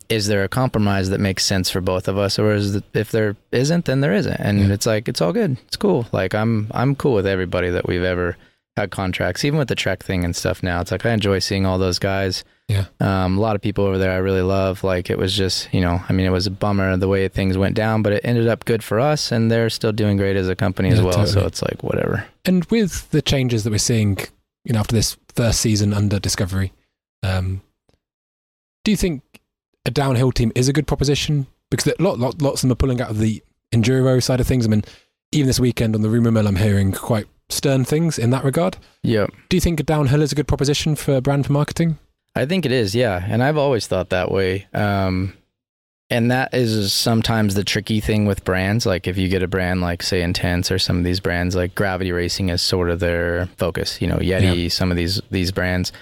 [0.08, 3.10] is there a compromise that makes sense for both of us, or is it, if
[3.10, 4.72] there isn't, then there isn't, and Yeah.
[4.74, 6.06] it's like it's all good, it's cool.
[6.12, 8.36] Like I'm I'm cool with everybody that we've ever
[8.76, 10.62] had contracts, even with the Trek thing and stuff.
[10.62, 12.42] Now it's like I enjoy seeing all those guys.
[12.68, 12.86] Yeah.
[12.98, 14.82] Um, a lot of people over there I really love.
[14.82, 17.56] Like it was just, you know, I mean, it was a bummer the way things
[17.58, 20.48] went down, but it ended up good for us, and they're still doing great as
[20.48, 21.26] a company as Yeah, well.
[21.26, 22.24] So it's like whatever.
[22.46, 24.18] And with the changes that we're seeing,
[24.64, 26.72] you know, after this first season under Discovery,
[27.22, 27.60] um,
[28.84, 29.22] do you think
[29.84, 31.46] a downhill team is a good proposition?
[31.70, 33.42] Because a lot, lot, lots of them are pulling out of the
[33.72, 34.66] enduro side of things.
[34.66, 34.84] I mean,
[35.32, 38.76] even this weekend on the rumor mill, I'm hearing quite stern things in that regard.
[39.02, 39.30] Yep.
[39.48, 41.98] Do you think a downhill is a good proposition for brand marketing?
[42.34, 43.24] I think it is, yeah.
[43.26, 44.66] And I've always thought that way.
[44.74, 45.34] Um,
[46.10, 48.86] and that is sometimes the tricky thing with brands.
[48.86, 51.74] Like if you get a brand like, say, Intense or some of these brands, like
[51.74, 54.00] Gravity Racing is sort of their focus.
[54.00, 55.92] You know, Yeti, some of these these brands.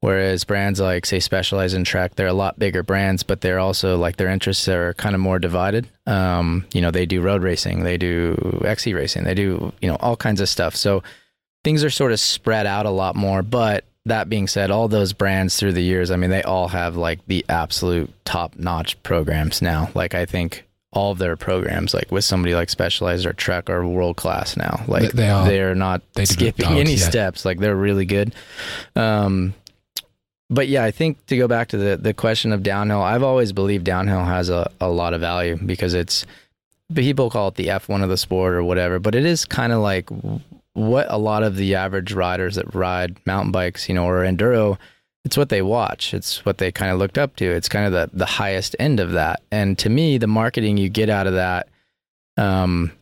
[0.00, 3.96] Whereas brands like, say, Specialized and Trek, they're a lot bigger brands, but they're also
[3.98, 5.88] like their interests are kind of more divided.
[6.06, 9.96] Um, you know, they do road racing, they do XC racing, they do you know
[9.96, 10.76] all kinds of stuff.
[10.76, 11.02] So
[11.64, 13.42] things are sort of spread out a lot more.
[13.42, 16.96] But that being said, all those brands through the years, I mean, they all have
[16.96, 19.90] like the absolute top notch programs now.
[19.96, 23.84] Like, I think all of their programs, like with somebody like Specialized or Trek, are
[23.84, 24.84] world class now.
[24.86, 25.46] Like, They- they are.
[25.46, 27.04] They're not They skipping dogs, any yeah.
[27.08, 27.44] steps.
[27.44, 28.32] Like, they're really good.
[28.96, 29.52] Um,
[30.50, 33.52] but yeah, I think to go back to the, the question of downhill, I've always
[33.52, 36.24] believed downhill has a, a lot of value because it's
[36.94, 39.80] people call it the F1 of the sport or whatever, but it is kind of
[39.80, 40.08] like
[40.72, 44.78] what a lot of the average riders that ride mountain bikes, you know, or enduro,
[45.24, 46.14] it's what they watch.
[46.14, 47.44] It's what they kind of looked up to.
[47.44, 49.42] It's kind of the, the highest end of that.
[49.50, 51.68] And to me, the marketing you get out of that,
[52.38, 52.92] um,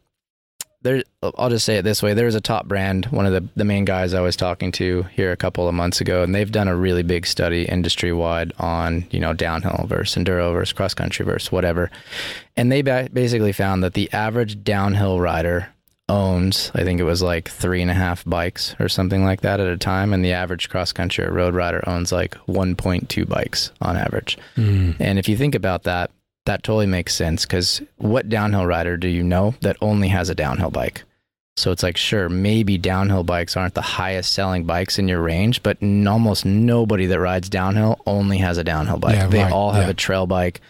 [0.87, 2.15] there, I'll just say it this way.
[2.15, 5.33] There's a top brand, one of the, the main guys I was talking to here
[5.33, 9.07] a couple of months ago, and they've done a really big study industry wide on,
[9.11, 11.91] you know, downhill versus enduro versus cross country versus whatever.
[12.57, 15.69] And they ba- basically found that the average downhill rider
[16.09, 19.61] owns, I think it was like three and a half bikes or something like that
[19.61, 20.13] at a time.
[20.13, 24.39] And the average cross country or road rider owns like 1.2 bikes on average.
[24.55, 24.93] Hmm.
[25.01, 26.11] And if you think about that,
[26.47, 30.35] that totally makes sense because what downhill rider do you know that only has a
[30.35, 31.05] downhill bike?
[31.57, 35.63] So it's like, sure, maybe downhill bikes aren't the highest selling bikes in your range,
[35.63, 39.15] but n- almost nobody that rides downhill only has a downhill bike.
[39.15, 39.91] Yeah, they right, all have yeah.
[39.91, 40.61] a trail bike,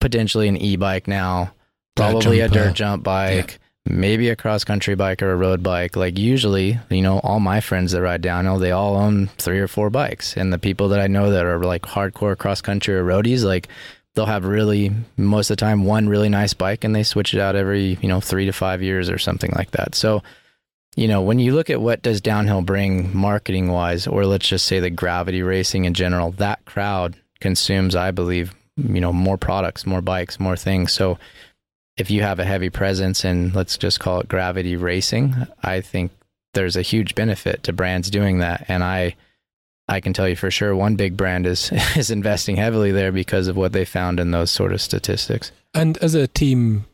[0.00, 1.52] potentially an e bike now,
[1.96, 5.96] probably a dirt jump bike, maybe a cross country bike or a road bike.
[5.96, 9.68] Like usually, you know, all my friends that ride downhill, they all own three or
[9.68, 10.36] four bikes.
[10.36, 13.68] And the people that I know that are like hardcore cross country or roadies, like
[14.18, 17.40] they'll have really most of the time one really nice bike and they switch it
[17.40, 19.94] out every, you know, three to five years or something like that.
[19.94, 20.22] So
[20.96, 24.66] you know, when you look at what does downhill bring marketing wise, or let's just
[24.66, 29.86] say the gravity racing in general, that crowd consumes, I believe, you know, more products,
[29.86, 30.92] more bikes, more things.
[30.92, 31.16] So
[31.96, 36.10] if you have a heavy presence in, let's just call it gravity racing, I think
[36.54, 38.64] there's a huge benefit to brands doing that.
[38.66, 39.14] And I,
[39.88, 43.48] I can tell you for sure, one big brand is is investing heavily there because
[43.48, 45.52] of what they found in those sort of statistics.
[45.74, 46.86] And as a team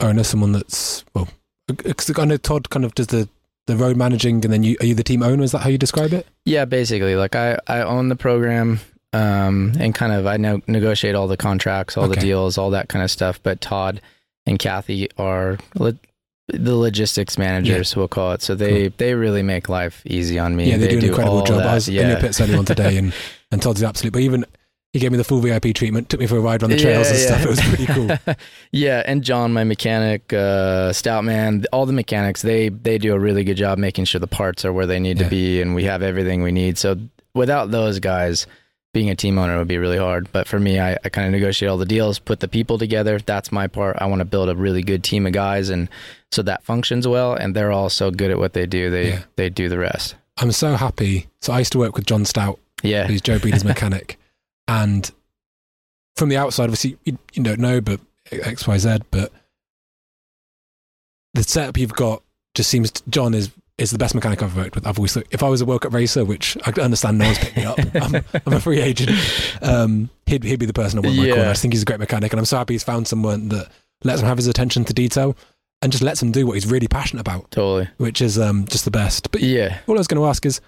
[0.00, 1.28] owner, someone that's well,
[1.66, 3.28] because I know Todd kind of does the
[3.66, 5.42] the road managing, and then you are you the team owner?
[5.42, 6.26] Is that how you describe it?
[6.44, 8.80] Yeah, basically, like I I own the program,
[9.12, 12.88] um, and kind of I know negotiate all the contracts, all the deals, all that
[12.88, 13.40] kind of stuff.
[13.42, 14.00] But Todd
[14.46, 15.58] and Kathy are
[16.48, 18.42] the logistics managers, we'll call it.
[18.42, 20.70] So they they really make life easy on me.
[20.70, 21.58] yeah, they, do an incredible job.
[21.58, 21.66] that.
[21.66, 22.10] I was in yeah.
[22.10, 23.12] your pits earlier on today, and
[23.52, 24.12] and Todd's the absolute.
[24.12, 24.44] But even
[24.92, 27.08] he gave me the full VIP treatment, took me for a ride on the trails
[27.08, 27.42] Yeah, and stuff.
[27.42, 28.34] It was pretty cool.
[28.72, 33.44] yeah, and John, my mechanic, uh, Stoutman, all the mechanics, they they do a really
[33.44, 35.24] good job making sure the parts are where they need Yeah.
[35.24, 36.78] to be, and we have everything we need.
[36.78, 36.96] So
[37.34, 38.46] without those guys,
[38.98, 40.28] being a team owner would be really hard.
[40.32, 43.20] But for me, I, I kind of negotiate all the deals, put the people together.
[43.20, 43.96] That's my part.
[44.00, 45.88] I want to build a really good team of guys, and
[46.32, 47.32] so that functions well.
[47.34, 48.90] And they're all so good at what they do.
[48.90, 49.22] They Yeah.
[49.36, 50.16] they do the rest.
[50.38, 51.28] I'm so happy.
[51.40, 54.18] So I used to work with John Stout, Yeah, who's Joe Breeden's mechanic,
[54.66, 55.08] and
[56.16, 58.00] from the outside, obviously you, you don't know, but
[58.32, 59.30] X Y Z, but
[61.34, 62.22] the setup you've got
[62.56, 64.86] just seems John is is the best mechanic I've worked with.
[64.86, 67.38] I've always thought, if I was a World Cup racer, which I understand no one's
[67.38, 68.14] picked me up, I'm,
[68.46, 69.10] I'm a free agent.
[69.62, 71.34] Um, he'd he'd be the person I want in my Yeah.
[71.36, 71.50] corner.
[71.50, 73.68] I think he's a great mechanic, and I'm so happy he's found someone that
[74.04, 75.36] lets him have his attention to detail
[75.80, 77.88] and just lets him do what he's really passionate about, totally.
[77.98, 79.30] which is um, just the best.
[79.30, 79.78] But Yeah.
[79.86, 80.60] all I was going to ask is,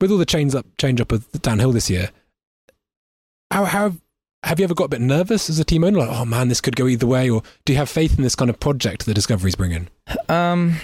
[0.00, 2.10] with all the change up, change up of the downhill this year,
[3.50, 3.92] how how
[4.44, 5.98] have you ever got a bit nervous as a team owner?
[5.98, 8.34] Like, oh man, this could go either way, or do you have faith in this
[8.36, 9.88] kind of project that Discovery's bringing?
[10.28, 10.76] Um,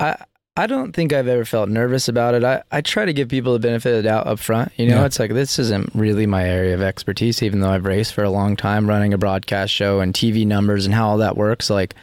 [0.00, 0.16] I
[0.54, 2.44] I don't think I've ever felt nervous about it.
[2.44, 4.70] I, I try to give people the benefit of the doubt up front.
[4.76, 5.06] You know, Yeah.
[5.06, 8.28] it's like this isn't really my area of expertise, even though I've raced for a
[8.30, 11.70] long time running a broadcast show and TV numbers and how all that works.
[11.70, 11.94] Like,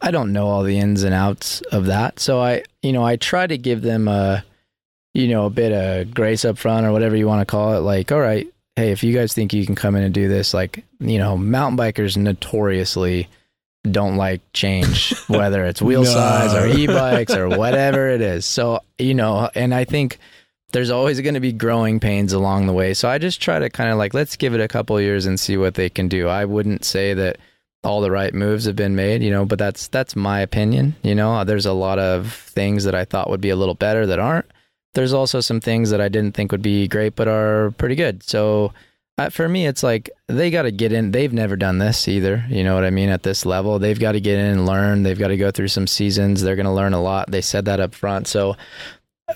[0.00, 2.18] I don't know all the ins and outs of that.
[2.18, 4.44] So I, you know, I try to give them a,
[5.14, 7.80] you know, a bit of grace up front or whatever you want to call it.
[7.80, 10.52] Like, all right, hey, if you guys think you can come in and do this,
[10.52, 13.28] like, you know, mountain bikers notoriously
[13.90, 16.10] don't like change, whether it's wheel No.
[16.10, 18.46] size or e-bikes or whatever it is.
[18.46, 20.18] So, you know, and I think
[20.72, 22.94] there's always going to be growing pains along the way.
[22.94, 25.38] So I just try to kind of like, let's give it a couple years and
[25.38, 26.28] see what they can do.
[26.28, 27.36] I wouldn't say that
[27.84, 30.96] all the right moves have been made, you know, but that's, that's my opinion.
[31.02, 34.06] You know, there's a lot of things that I thought would be a little better
[34.06, 34.46] that aren't.
[34.94, 38.22] There's also some things that I didn't think would be great, but are pretty good.
[38.22, 38.72] So,
[39.16, 41.10] uh, for me, it's like they got to get in.
[41.12, 42.44] They've never done this either.
[42.48, 43.08] You know what I mean?
[43.08, 45.02] At this level, they've got to get in and learn.
[45.04, 46.42] They've got to go through some seasons.
[46.42, 47.30] They're going to learn a lot.
[47.30, 48.26] They said that up front.
[48.26, 48.56] So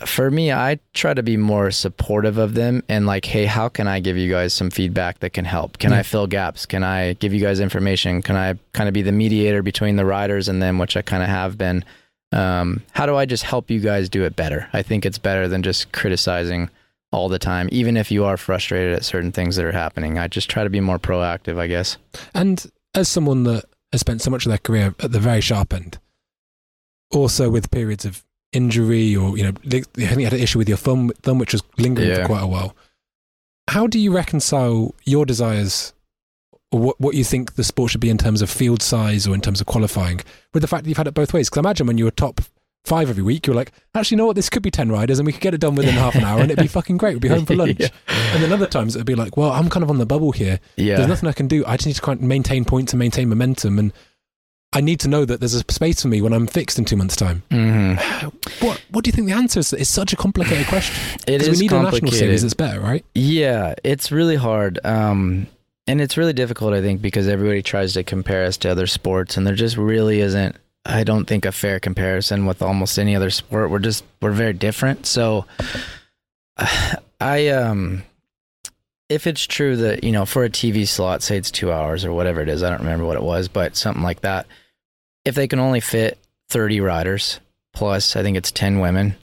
[0.04, 3.86] for me, I try to be more supportive of them and like, hey, how can
[3.88, 5.78] I give you guys some feedback that can help?
[5.78, 5.98] Can Yeah.
[5.98, 6.66] I fill gaps?
[6.66, 8.20] Can I give you guys information?
[8.20, 11.22] Can I kind of be the mediator between the riders and them, which I kind
[11.22, 11.84] of have been?
[12.32, 14.68] Um, how do I just help you guys do it better?
[14.74, 16.68] I think it's better than just criticizing
[17.12, 20.18] all the time, even if you are frustrated at certain things that are happening.
[20.18, 21.96] I just try to be more proactive, I guess.
[22.34, 25.72] And as someone that has spent so much of their career at the very sharp
[25.72, 25.98] end,
[27.10, 30.68] also with periods of injury or, you know, I think you had an issue with
[30.68, 32.76] your thumb, thumb which was lingering for quite a while.
[33.68, 35.92] How do you reconcile your desires
[36.70, 39.34] or what, what you think the sport should be in terms of field size or
[39.34, 40.20] in terms of qualifying
[40.52, 41.48] with the fact that you've had it both ways?
[41.48, 42.40] Because I imagine when you were top
[42.84, 44.36] five every week, you're like, actually, you know what?
[44.36, 46.40] This could be 10 riders and we could get it done within half an hour
[46.40, 47.14] and it'd be fucking great.
[47.14, 47.76] We'd be home for lunch.
[47.80, 47.88] yeah.
[48.08, 50.60] And then other times it'd be like, well, I'm kind of on the bubble here.
[50.76, 50.96] Yeah.
[50.96, 51.64] There's nothing I can do.
[51.66, 53.78] I just need to kind of maintain points and maintain momentum.
[53.78, 53.92] And
[54.72, 56.96] I need to know that there's a space for me when I'm fixed in two
[56.96, 57.42] months' time.
[57.50, 57.94] hmm
[58.60, 59.72] What What do you think the answer is?
[59.72, 60.94] It's such a complicated question.
[61.26, 63.04] It is we need a national series that's better, right?
[63.14, 64.78] Yeah, it's really hard.
[64.84, 65.46] Um,
[65.86, 69.36] and it's really difficult, I think, because everybody tries to compare us to other sports,
[69.38, 73.30] and there just really isn't, I don't think, a fair comparison with almost any other
[73.30, 73.70] sport.
[73.70, 75.06] We're just, we're very different.
[75.06, 75.44] So,
[77.20, 78.04] I, um,
[79.08, 82.12] if it's true that, you know, for a TV slot, say it's two hours or
[82.12, 84.46] whatever it is, I don't remember what it was, but something like that,
[85.24, 86.18] if they can only fit
[86.50, 87.40] 30 riders
[87.72, 89.16] plus, I think it's 10 women,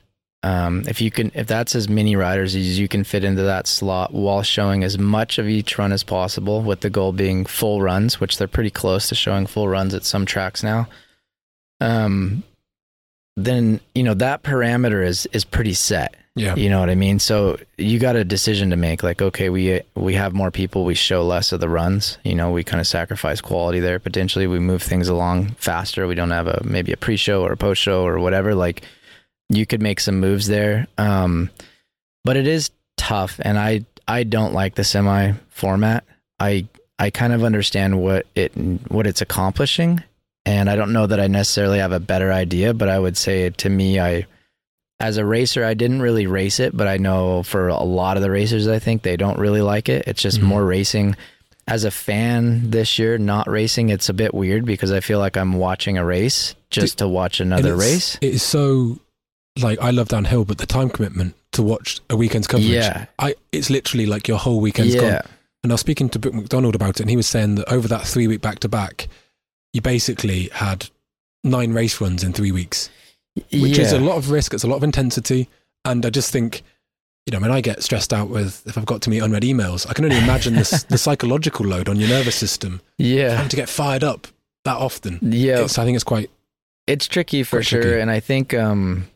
[0.46, 3.66] um, if you can, if that's as many riders as you can fit into that
[3.66, 7.82] slot while showing as much of each run as possible, with the goal being full
[7.82, 10.88] runs, which they're pretty close to showing full runs at some tracks now.
[11.82, 12.44] Um,
[13.36, 16.16] then you know that parameter is is pretty set.
[16.38, 16.56] Yeah.
[16.56, 17.20] You know what I mean?
[17.20, 19.04] So you got a decision to make.
[19.04, 20.84] Like, okay, we we have more people.
[20.84, 22.18] We show less of the runs.
[22.24, 24.00] You know, we kind of sacrifice quality there.
[24.00, 26.08] Potentially, we move things along faster.
[26.08, 28.54] We don't have a maybe a pre-show or a post-show or whatever.
[28.54, 28.82] Like,
[29.50, 30.88] you could make some moves there.
[30.98, 31.52] Um,
[32.26, 36.04] but it is tough, and I I don't like the semi format.
[36.38, 36.68] I
[37.00, 38.52] I kind of understand what it
[38.90, 40.04] what it's accomplishing,
[40.46, 42.74] and I don't know that I necessarily have a better idea.
[42.74, 44.26] But I would say to me, I
[45.00, 48.24] as a racer, I didn't really race it, but I know for a lot of
[48.24, 50.06] the racers, I think they don't really like it.
[50.08, 50.44] It's just Mhm.
[50.44, 51.16] more racing.
[51.68, 55.36] As a fan this year, not racing, it's a bit weird because I feel like
[55.36, 58.18] I'm watching a race just to watch another it's- race.
[58.22, 59.00] It is so
[59.62, 63.36] like I love downhill, but the time commitment to watch a weekend's coverage, Yeah, I
[63.52, 65.22] it's literally like your whole weekend's yeah, gone.
[65.64, 67.88] And I was speaking to Brook Macdonald about it, and he was saying that over
[67.88, 69.08] that three week back to back,
[69.76, 70.90] you basically had
[71.44, 72.90] nine race runs in three weeks,
[73.52, 73.84] which yeah.
[73.84, 74.54] is a lot of risk.
[74.54, 75.50] It's a lot of intensity,
[75.84, 76.64] and I just think.
[77.28, 79.90] You know, when I get stressed out with if I've got to meet unread emails,
[79.90, 83.56] I can only imagine this, the psychological load on your nervous system yeah, having to
[83.56, 84.28] get fired up
[84.64, 85.18] that often.
[85.24, 85.62] yeah.
[85.62, 86.30] It's, I think it's quite
[86.86, 88.00] It's tricky for sure, tricky.
[88.00, 89.08] and I think, um,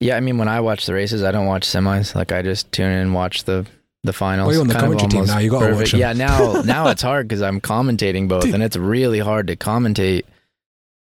[0.00, 2.16] yeah, I mean, when I watch the races, I don't watch semis.
[2.16, 3.66] Like I just tune in and watch the
[4.06, 4.46] the finals.
[4.46, 6.00] Well, you're on the Kind commentary team now, you gotta watch 'em.
[6.00, 8.54] Yeah, now now it's hard because I'm commentating both, Dude.
[8.54, 10.22] and it's really hard to commentate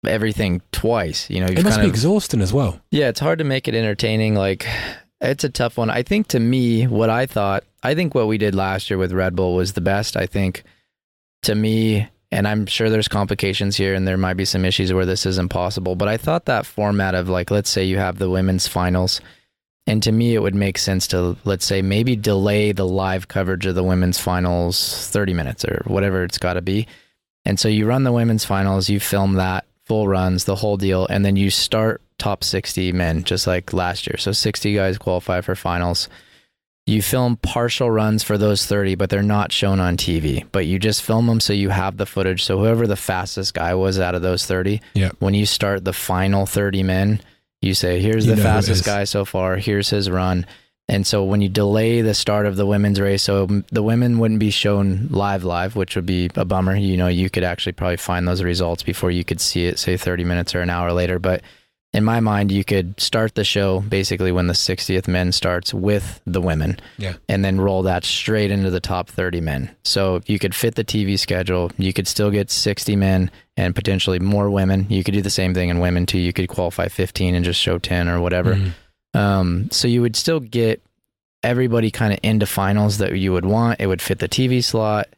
[0.06, 1.28] everything twice.
[1.30, 2.80] You know, you've it must be of exhausting as well.
[2.90, 4.34] yeah, it's hard to make it entertaining.
[4.34, 4.66] Like,
[5.20, 5.90] it's a tough one.
[5.90, 9.12] I think to me, what I thought, I think what we did last year with
[9.12, 10.16] Red Bull was the best.
[10.16, 10.62] I think
[11.42, 15.06] to me, and I'm sure there's complications here and there might be some issues where
[15.06, 18.28] this isn't possible, but I thought that format of like, let's say you have the
[18.30, 19.20] women's finals.
[19.86, 23.66] And to me, it would make sense to, let's say, maybe delay the live coverage
[23.66, 26.86] of the women's finals 30 minutes or whatever it's got to be.
[27.44, 31.06] And so you run the women's finals, you film that, full runs, the whole deal,
[31.08, 34.16] and then you start top 60 men, just like last year.
[34.16, 36.08] So 60 guys qualify for finals.
[36.86, 40.46] You film partial runs for those 30, but they're not shown on TV.
[40.52, 42.44] But you just film them so you have the footage.
[42.44, 45.10] So whoever the fastest guy was out of those 30, Yeah.
[45.18, 47.20] when you start the final 30 men,
[47.64, 50.46] You say, here's You the know who it fastest guy so far, here's his run.
[50.86, 54.40] And so when you delay the start of the women's race, so the women wouldn't
[54.40, 56.76] be shown live, live, which would be a bummer.
[56.76, 59.96] You know, you could actually probably find those results before you could see it, say
[59.96, 61.18] 30 minutes or an hour later.
[61.18, 61.40] But
[61.94, 66.20] in my mind, you could start the show basically when the 60th men starts with
[66.26, 67.14] the women Yeah.
[67.28, 69.70] and then roll that straight into the top 30 men.
[69.84, 71.70] So you could fit the TV schedule.
[71.78, 74.86] You could still get 60 men and potentially more women.
[74.90, 76.18] You could do the same thing in women too.
[76.18, 78.56] You could qualify 15 and just show 10 or whatever.
[78.56, 78.72] Mhm.
[79.18, 80.82] Um, so you would still get
[81.44, 83.80] everybody kind of into finals that you would want.
[83.80, 85.08] It would fit the TV slot.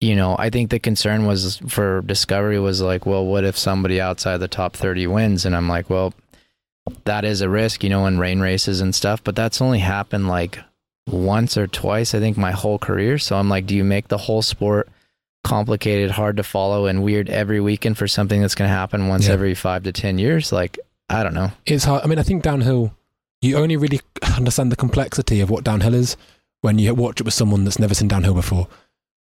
[0.00, 4.00] You know, I think the concern was for Discovery was like, well, what if somebody
[4.00, 5.44] outside the top 30 wins?
[5.44, 6.14] And I'm like, well,
[7.04, 10.28] that is a risk, you know, in rain races and stuff, but that's only happened
[10.28, 10.58] like
[11.10, 13.18] once or twice, I think, my whole career.
[13.18, 14.88] So I'm like, do you make the whole sport
[15.44, 19.26] complicated, hard to follow, and weird every weekend for something that's going to happen once
[19.26, 19.32] Yeah.
[19.34, 20.52] every five to 10 years?
[20.52, 20.78] Like,
[21.08, 21.50] I don't know.
[21.66, 22.04] It's hard.
[22.04, 22.94] I mean, I think downhill,
[23.40, 24.00] you only really
[24.36, 26.16] understand the complexity of what downhill is
[26.60, 28.68] when you watch it with someone that's never seen downhill before.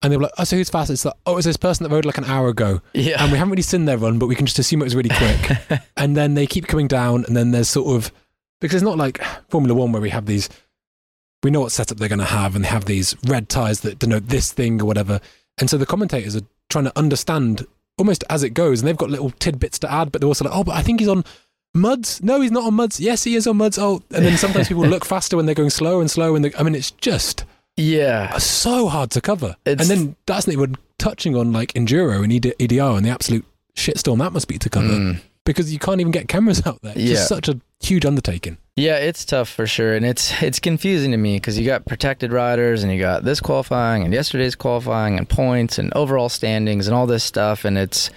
[0.05, 0.90] And they're like, oh, so who's fast?
[0.90, 2.82] It's like, oh, it's this person that rode like an hour ago.
[2.92, 3.22] Yeah.
[3.22, 5.09] And we haven't really seen their run, but we can just assume it was really
[5.09, 5.80] quick.
[5.96, 8.12] and then they keep coming down, and then there's sort of,
[8.61, 10.50] because it's not like Formula One where we have these,
[11.42, 13.98] we know what setup they're going to have, and they have these red ties that
[13.98, 15.22] denote this thing or whatever.
[15.57, 19.09] And so the commentators are trying to understand almost as it goes, and they've got
[19.09, 21.24] little tidbits to add, but they're also like, oh, but I think he's on
[21.74, 22.22] muds.
[22.22, 23.00] No, he's not on muds.
[23.00, 23.78] Yes, he is on muds.
[23.78, 26.34] Oh, and then sometimes people look faster when they're going slow and slow.
[26.34, 27.46] And they, I mean, it's just
[27.77, 28.37] yeah.
[28.39, 29.57] so hard to cover.
[29.64, 33.11] It's- and then that's not even touching on like enduro and ED, EDR and the
[33.11, 33.45] absolute
[33.77, 35.20] shitstorm that must be to cover Mm.
[35.45, 36.93] because you can't even get cameras out there.
[36.93, 37.14] It's Yeah.
[37.14, 38.57] just such a huge undertaking.
[38.77, 42.33] Yeah, it's tough for sure, and it's it's confusing to me because you got protected
[42.33, 46.95] riders, and you got this qualifying, and yesterday's qualifying, and points, and overall standings, and
[46.97, 48.11] all this stuff, and it's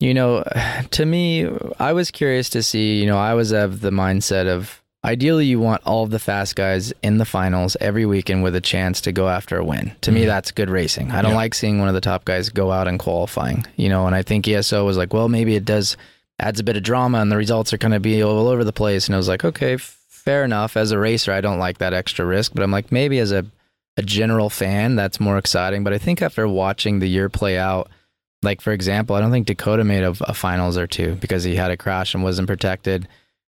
[0.00, 0.44] you know,
[0.90, 1.48] to me,
[1.78, 3.00] I was curious to see.
[3.00, 6.54] You know, I was of the mindset of ideally you want all of the fast
[6.56, 9.92] guys in the finals every weekend with a chance to go after a win.
[10.02, 10.26] To me, Mhm.
[10.26, 11.10] that's good racing.
[11.10, 11.36] I don't Yeah.
[11.38, 13.66] like seeing one of the top guys go out in qualifying.
[13.76, 15.96] You know, and I think ESO was like, well, maybe it does
[16.38, 18.72] adds a bit of drama and the results are going to be all over the
[18.72, 19.06] place.
[19.06, 20.76] And I was like, okay, fair enough.
[20.76, 23.44] As a racer, I don't like that extra risk, but I'm like, maybe as a,
[23.96, 25.84] a general fan, that's more exciting.
[25.84, 27.90] But I think after watching the year play out,
[28.42, 31.54] like for example, I don't think Dakota made a, a finals or two because he
[31.54, 33.06] had a crash and wasn't protected.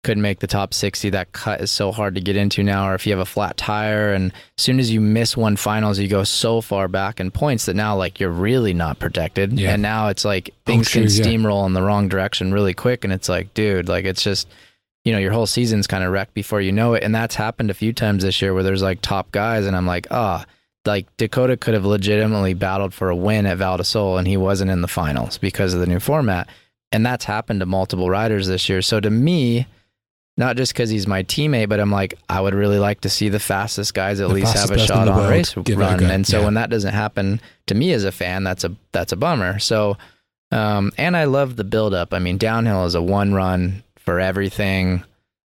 [0.05, 1.11] Couldn't make the top 60.
[1.11, 2.89] That cut is so hard to get into now.
[2.89, 5.99] Or if you have a flat tire, and as soon as you miss one finals,
[5.99, 9.59] you go so far back in points that now, like, you're really not protected.
[9.59, 9.73] Yeah.
[9.73, 11.25] And now it's like things true, can yeah.
[11.25, 13.03] steamroll in the wrong direction really quick.
[13.05, 14.49] And it's like, dude, like, it's just,
[15.05, 17.03] you know, your whole season's kind of wrecked before you know it.
[17.03, 19.87] And that's happened a few times this year where there's like top guys, and I'm
[19.87, 20.45] like, ah,
[20.87, 23.81] like Dakota could have legitimately battled for a win at Val
[24.17, 26.49] and he wasn't in the finals because of the new format.
[26.91, 28.81] And that's happened to multiple riders this year.
[28.81, 29.67] So to me,
[30.39, 33.29] not just because he's my teammate, but I'm like, I would really like to see
[33.29, 35.87] the fastest guys at The least have a shot on world race give it a
[35.87, 36.05] run.
[36.05, 36.45] And so Yeah.
[36.47, 39.59] when that doesn't happen to me as a fan, that's a that's a bummer.
[39.59, 39.99] So,
[40.53, 42.15] um, and I love the build up.
[42.15, 45.03] I mean, downhill is a one run for everything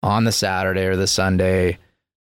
[0.04, 1.78] on the Saturday or the Sunday.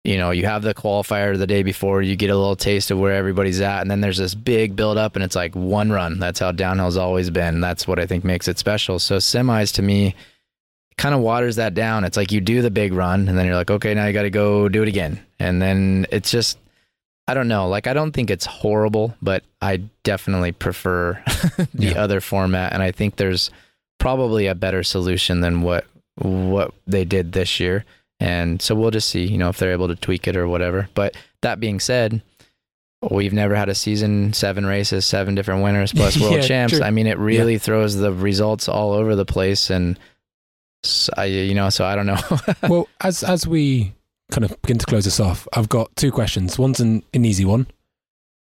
[0.05, 2.99] You know, you have the qualifier the day before, you get a little taste of
[2.99, 6.19] where everybody's at, and then there's this big build up, and it's like one run.
[6.19, 7.61] That's how downhill's always been.
[7.61, 8.99] That's what I think makes it special.
[8.99, 10.15] So semis to me
[10.97, 12.05] kind of waters that down.
[12.05, 14.23] It's like you do the big run, and then you're like, okay, now you got
[14.23, 16.59] to go do it again, and then it's just.
[17.29, 17.69] I don't know.
[17.69, 21.23] Like, I don't think it's horrible, but I definitely prefer
[21.73, 22.03] the Yeah.
[22.03, 23.49] other format, and I think there's
[24.01, 25.87] probably a better solution than what
[26.17, 27.85] what they did this year.
[28.19, 30.89] And so we'll just see, you know, if they're able to tweak it or whatever.
[30.95, 32.23] But that being said,
[33.09, 36.75] we've never had a season seven races, seven different winners plus world Yeah, champs.
[36.75, 36.83] true.
[36.83, 39.97] I mean, it really throws the results all over the place, and
[40.85, 42.21] s I you know, so I don't know.
[42.69, 43.95] well, as as we
[44.31, 46.59] kind of begin to close this off, I've got two questions.
[46.59, 47.67] One's an, an easy one,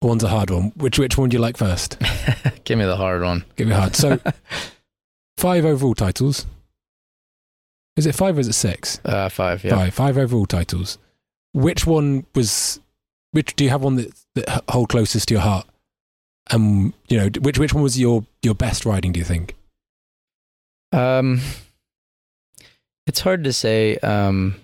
[0.01, 0.71] one's a hard one.
[0.75, 1.97] Which which one do you like first?
[2.63, 3.45] Give me the hard one.
[3.55, 3.95] Give me hard.
[3.95, 4.19] So,
[5.37, 6.45] five overall titles.
[7.95, 8.99] Is it five or is it six?
[9.03, 9.75] Uh, five, yeah.
[9.75, 9.93] Five.
[9.93, 10.97] Five overall titles.
[11.53, 12.79] Which one was?
[13.31, 15.67] Which do you have one that that hold closest to your heart?
[16.51, 19.11] Um, you know, which which one was your your best riding?
[19.13, 19.55] Do you think?
[20.91, 21.41] Um,
[23.07, 23.97] it's hard to say.
[23.97, 24.55] Um,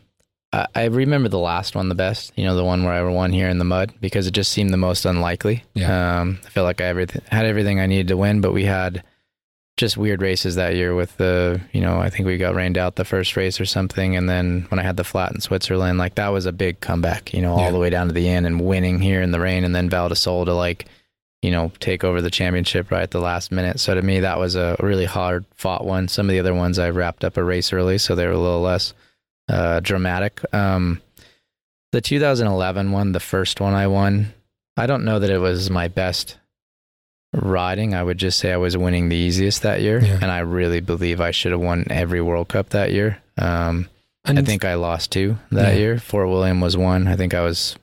[0.51, 2.31] I, I remember the last one the best.
[2.35, 4.71] You know, the one where I won here in the mud because it just seemed
[4.71, 5.63] the most unlikely.
[5.73, 6.21] Yeah.
[6.21, 9.03] Um, I feel like I everything, had everything I needed to win, but we had
[9.77, 10.93] just weird races that year.
[10.93, 14.15] With the, you know, I think we got rained out the first race or something,
[14.15, 17.33] and then when I had the flat in Switzerland, like that was a big comeback.
[17.33, 17.71] You know, all Yeah.
[17.71, 20.09] the way down to the end and winning here in the rain, and then Val
[20.45, 20.85] to like
[21.43, 23.79] you know, take over the championship right at the last minute.
[23.79, 26.07] So to me, that was a really hard fought one.
[26.07, 28.37] Some of the other ones I wrapped up a race early, so they were a
[28.39, 28.93] little less
[29.49, 30.41] uh, dramatic.
[30.53, 31.01] Um,
[31.91, 34.33] the 2011 one, the first one I won,
[34.77, 36.37] I don't know that it was my best
[37.33, 37.93] riding.
[37.93, 40.19] I would just say I was winning the easiest that year, Yeah.
[40.21, 43.17] and I really believe I should have won every World Cup that year.
[43.37, 43.89] Um,
[44.25, 45.79] I think I lost two that Yeah.
[45.79, 45.99] year.
[45.99, 47.07] Fort William was one.
[47.07, 47.75] I think I was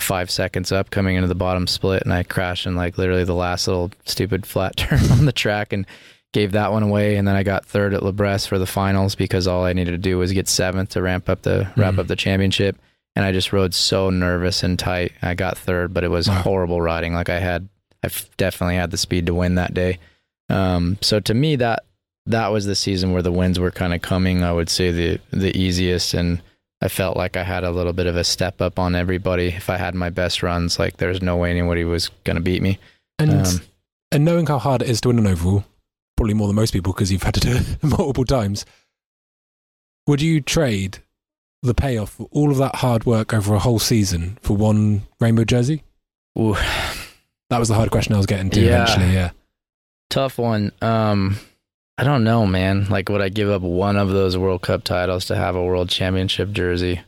[0.00, 3.34] five seconds up coming into the bottom split, and I crashed in like literally the
[3.34, 5.86] last little stupid flat turn on the track and
[6.32, 7.16] gave that one away.
[7.16, 9.92] And then I got third at La Bresse for the finals because all I needed
[9.92, 11.98] to do was get seventh to ramp up the wrap Mhm.
[12.00, 12.76] up the championship.
[13.16, 15.12] And I just rode so nervous and tight.
[15.22, 16.42] I got third, but it was Wow.
[16.42, 17.14] horrible riding.
[17.14, 17.68] Like I had,
[18.04, 19.98] I definitely had the speed to win that day.
[20.50, 21.84] Um, so to me, that
[22.26, 24.42] that was the season where the wins were kind of coming.
[24.42, 26.42] I would say the the easiest, and
[26.84, 29.48] I felt like I had a little bit of a step up on everybody.
[29.48, 32.60] If I had my best runs, like there's no way anybody was going to beat
[32.62, 32.78] me.
[33.18, 33.60] and Um,
[34.12, 35.64] and knowing how hard it is to win an overall,
[36.16, 38.66] probably more than most people because you've had to do it multiple times.
[40.06, 40.98] Would you trade
[41.62, 45.44] the payoff for all of that hard work over a whole season for one rainbow
[45.44, 45.82] jersey?
[46.38, 46.54] ooh,
[47.50, 48.82] That was the hard question I was getting to Yeah.
[48.82, 49.14] eventually.
[49.14, 49.30] Yeah.
[50.10, 50.70] tough one.
[50.82, 51.38] Um,
[51.96, 52.86] I don't know, man.
[52.86, 55.88] Like, would I give up one of those World Cup titles to have a World
[55.88, 57.00] Championship jersey?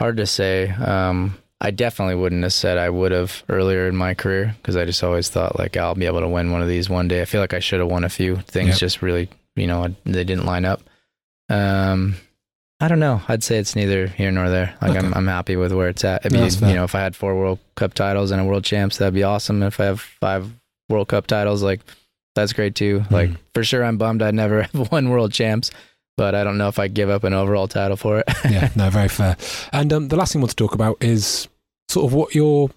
[0.00, 0.68] Hard to say.
[0.70, 4.84] Um, I definitely wouldn't have said I would have earlier in my career because I
[4.84, 7.22] just always thought like I'll be able to win one of these one day.
[7.22, 8.78] I feel like I should have won a few things, Yep.
[8.78, 10.82] just really, you know, they didn't line up.
[11.48, 12.16] Um,
[12.80, 13.22] I don't know.
[13.28, 14.74] I'd say it's neither here nor there.
[14.82, 16.26] Like I'm, I'm happy with where it's at.
[16.26, 18.98] I No, you know, if I had four World Cup titles and a World Champs,
[18.98, 19.62] that'd be awesome.
[19.62, 20.50] If I have five
[20.88, 21.80] World Cup titles, like
[22.34, 23.04] that's great too.
[23.10, 23.36] Like Mhm.
[23.54, 25.70] for sure, I'm bummed I never have won World Champs,
[26.16, 28.24] but I don't know if I'd give up an overall title for it.
[28.50, 29.36] yeah, no, very fair.
[29.72, 31.48] And um, the last thing I want to talk about is
[31.88, 32.70] sort of what your,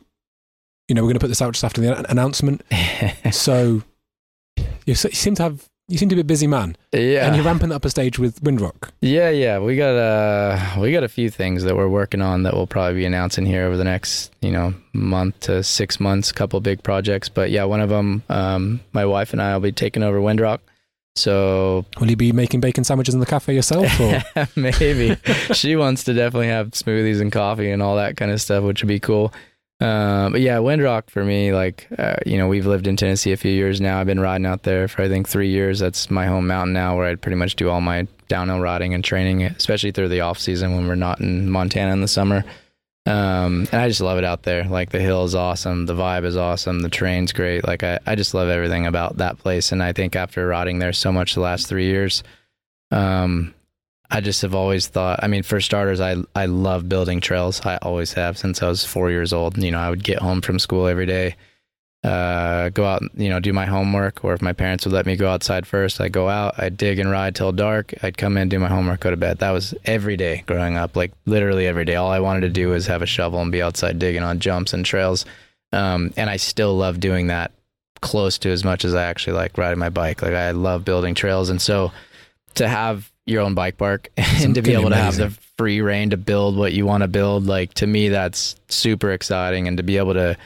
[0.87, 2.61] you know, we're going to put this out just after the announcement.
[3.31, 3.81] so
[4.85, 7.71] you seem to have, you seem to be a busy man, yeah, and you're ramping
[7.71, 8.89] up a stage with Windrock.
[9.01, 12.53] Yeah, yeah, we got uh we got a few things that we're working on that
[12.53, 16.31] we'll probably be announcing here over the next you know month to six months.
[16.31, 19.71] Couple big projects, but yeah, one of them, um, my wife and I will be
[19.71, 20.59] taking over Windrock.
[21.15, 23.87] So Will you be making bacon sandwiches in the cafe yourself?
[23.99, 24.21] Or?
[24.55, 25.17] maybe
[25.53, 28.83] she wants to definitely have smoothies and coffee and all that kind of stuff, which
[28.83, 29.33] would be cool.
[29.79, 33.37] Um, but yeah, Windrock for me, like uh, you know, we've lived in Tennessee a
[33.37, 33.99] few years now.
[33.99, 35.79] I've been riding out there for I think three years.
[35.79, 39.03] That's my home mountain now, where I pretty much do all my downhill riding and
[39.03, 42.43] training, especially through the off season when we're not in Montana in the summer.
[43.05, 44.65] Um, and I just love it out there.
[44.65, 47.65] Like the hill is awesome, the vibe is awesome, the terrain's great.
[47.65, 49.71] Like I, I just love everything about that place.
[49.71, 52.21] And I think after riding there so much the last three years,
[52.91, 53.53] um,
[54.09, 55.19] I just have always thought.
[55.21, 57.65] I mean, for starters, I I love building trails.
[57.65, 59.57] I always have since I was four years old.
[59.57, 61.35] You know, I would get home from school every day,
[62.03, 65.15] uh, go out, you know, do my homework, or if my parents would let me
[65.15, 67.93] go outside first, I'd go out, I'd dig and ride till dark.
[68.01, 69.39] I'd come in, do my homework, go to bed.
[69.39, 71.95] That was every day growing up, like literally every day.
[71.95, 74.73] All I wanted to do was have a shovel and be outside digging on jumps
[74.73, 75.25] and trails.
[75.73, 77.51] Um, and I still love doing that
[77.99, 80.21] close to as much as I actually like riding my bike.
[80.21, 81.91] Like I love building trails, and so
[82.55, 86.09] to have your own bike park and to be able to have the free reign
[86.11, 89.67] to build what you want to build, like to me, that's super exciting.
[89.67, 90.37] And to be able to,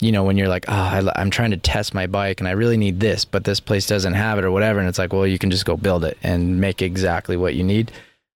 [0.00, 2.52] you know, when you're like, oh, I, I'm trying to test my bike and I
[2.52, 5.26] really need this, but this place doesn't have it or whatever, and it's like, well,
[5.26, 7.92] you can just go build it and make exactly what you need.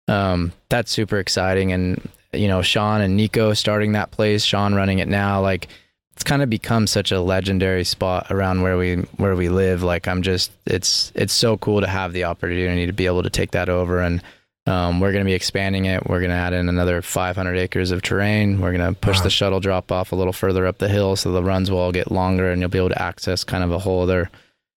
[0.09, 1.73] Um, that's super exciting.
[1.73, 5.69] And you know, Sean and Nico starting that place, Sean running it now, like
[6.17, 9.83] it's kind of become such a legendary spot around where we where we live.
[9.83, 13.31] Like I'm just it's it's so cool to have the opportunity to be able to
[13.31, 14.23] take that over and
[14.67, 16.09] um, we're going to be expanding it.
[16.09, 18.61] We're going to add in another 500 acres of terrain.
[18.61, 19.23] We're going to push Wow.
[19.23, 21.93] the shuttle drop off a little further up the hill so the runs will all
[21.93, 24.29] get longer and you'll be able to access kind of a whole other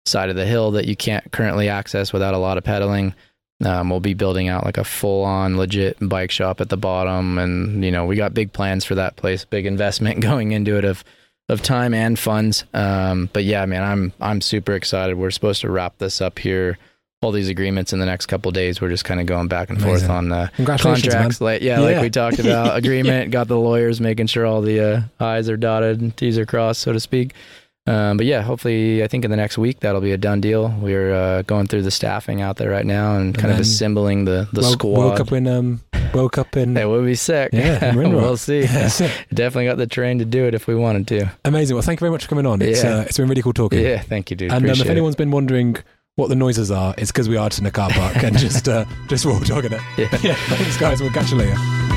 [0.06, 3.14] side of the hill that you can't currently access without a lot of pedaling.
[3.64, 7.38] Um, we'll be building out like a full on legit bike shop at the bottom.
[7.38, 10.84] And, you know, we got big plans for that place, big investment going into it
[10.84, 11.04] of,
[11.50, 12.66] of time and funds.
[12.74, 15.18] Um, but yeah, man, I'm, I'm super excited.
[15.18, 16.78] We're supposed to wrap this up here.
[17.22, 18.80] All these agreements in the next couple days.
[18.80, 21.42] We're just kind of going back and forth on uh, contracts.
[21.42, 21.96] Like yeah, Yeah.
[21.96, 23.32] like we talked about, agreement.
[23.32, 26.82] Got the lawyers making sure all the uh, I's are dotted and T's are crossed,
[26.82, 27.34] so to speak.
[27.88, 30.70] Um, but yeah, hopefully, I think in the next week that'll be a done deal.
[30.82, 34.48] We're uh, going through the staffing out there right now and, kind of assembling the
[34.52, 34.98] the Wo- squad.
[34.98, 35.82] Woke up in, um,
[36.14, 36.74] woke up in.
[36.74, 37.52] That would be sick.
[37.54, 38.62] Yeah, we'll see.
[39.34, 41.32] Definitely got the terrain to do it if we wanted to.
[41.46, 41.76] Amazing.
[41.76, 42.62] Well, thank you very much for coming on.
[42.62, 42.98] It's, Yeah.
[42.98, 43.80] uh, it's been really cool talking.
[43.82, 44.52] Yeah, thank you, dude.
[44.52, 44.92] And um, if Appreciate it.
[44.92, 45.78] anyone's been wondering
[46.16, 48.68] what the noises are, it's because we are just in a car park and just
[48.68, 49.82] uh, just raw dogging it.
[49.98, 50.10] Yeah.
[50.22, 50.36] yeah.
[50.36, 51.00] Thanks, guys.
[51.00, 51.97] We'll catch you later.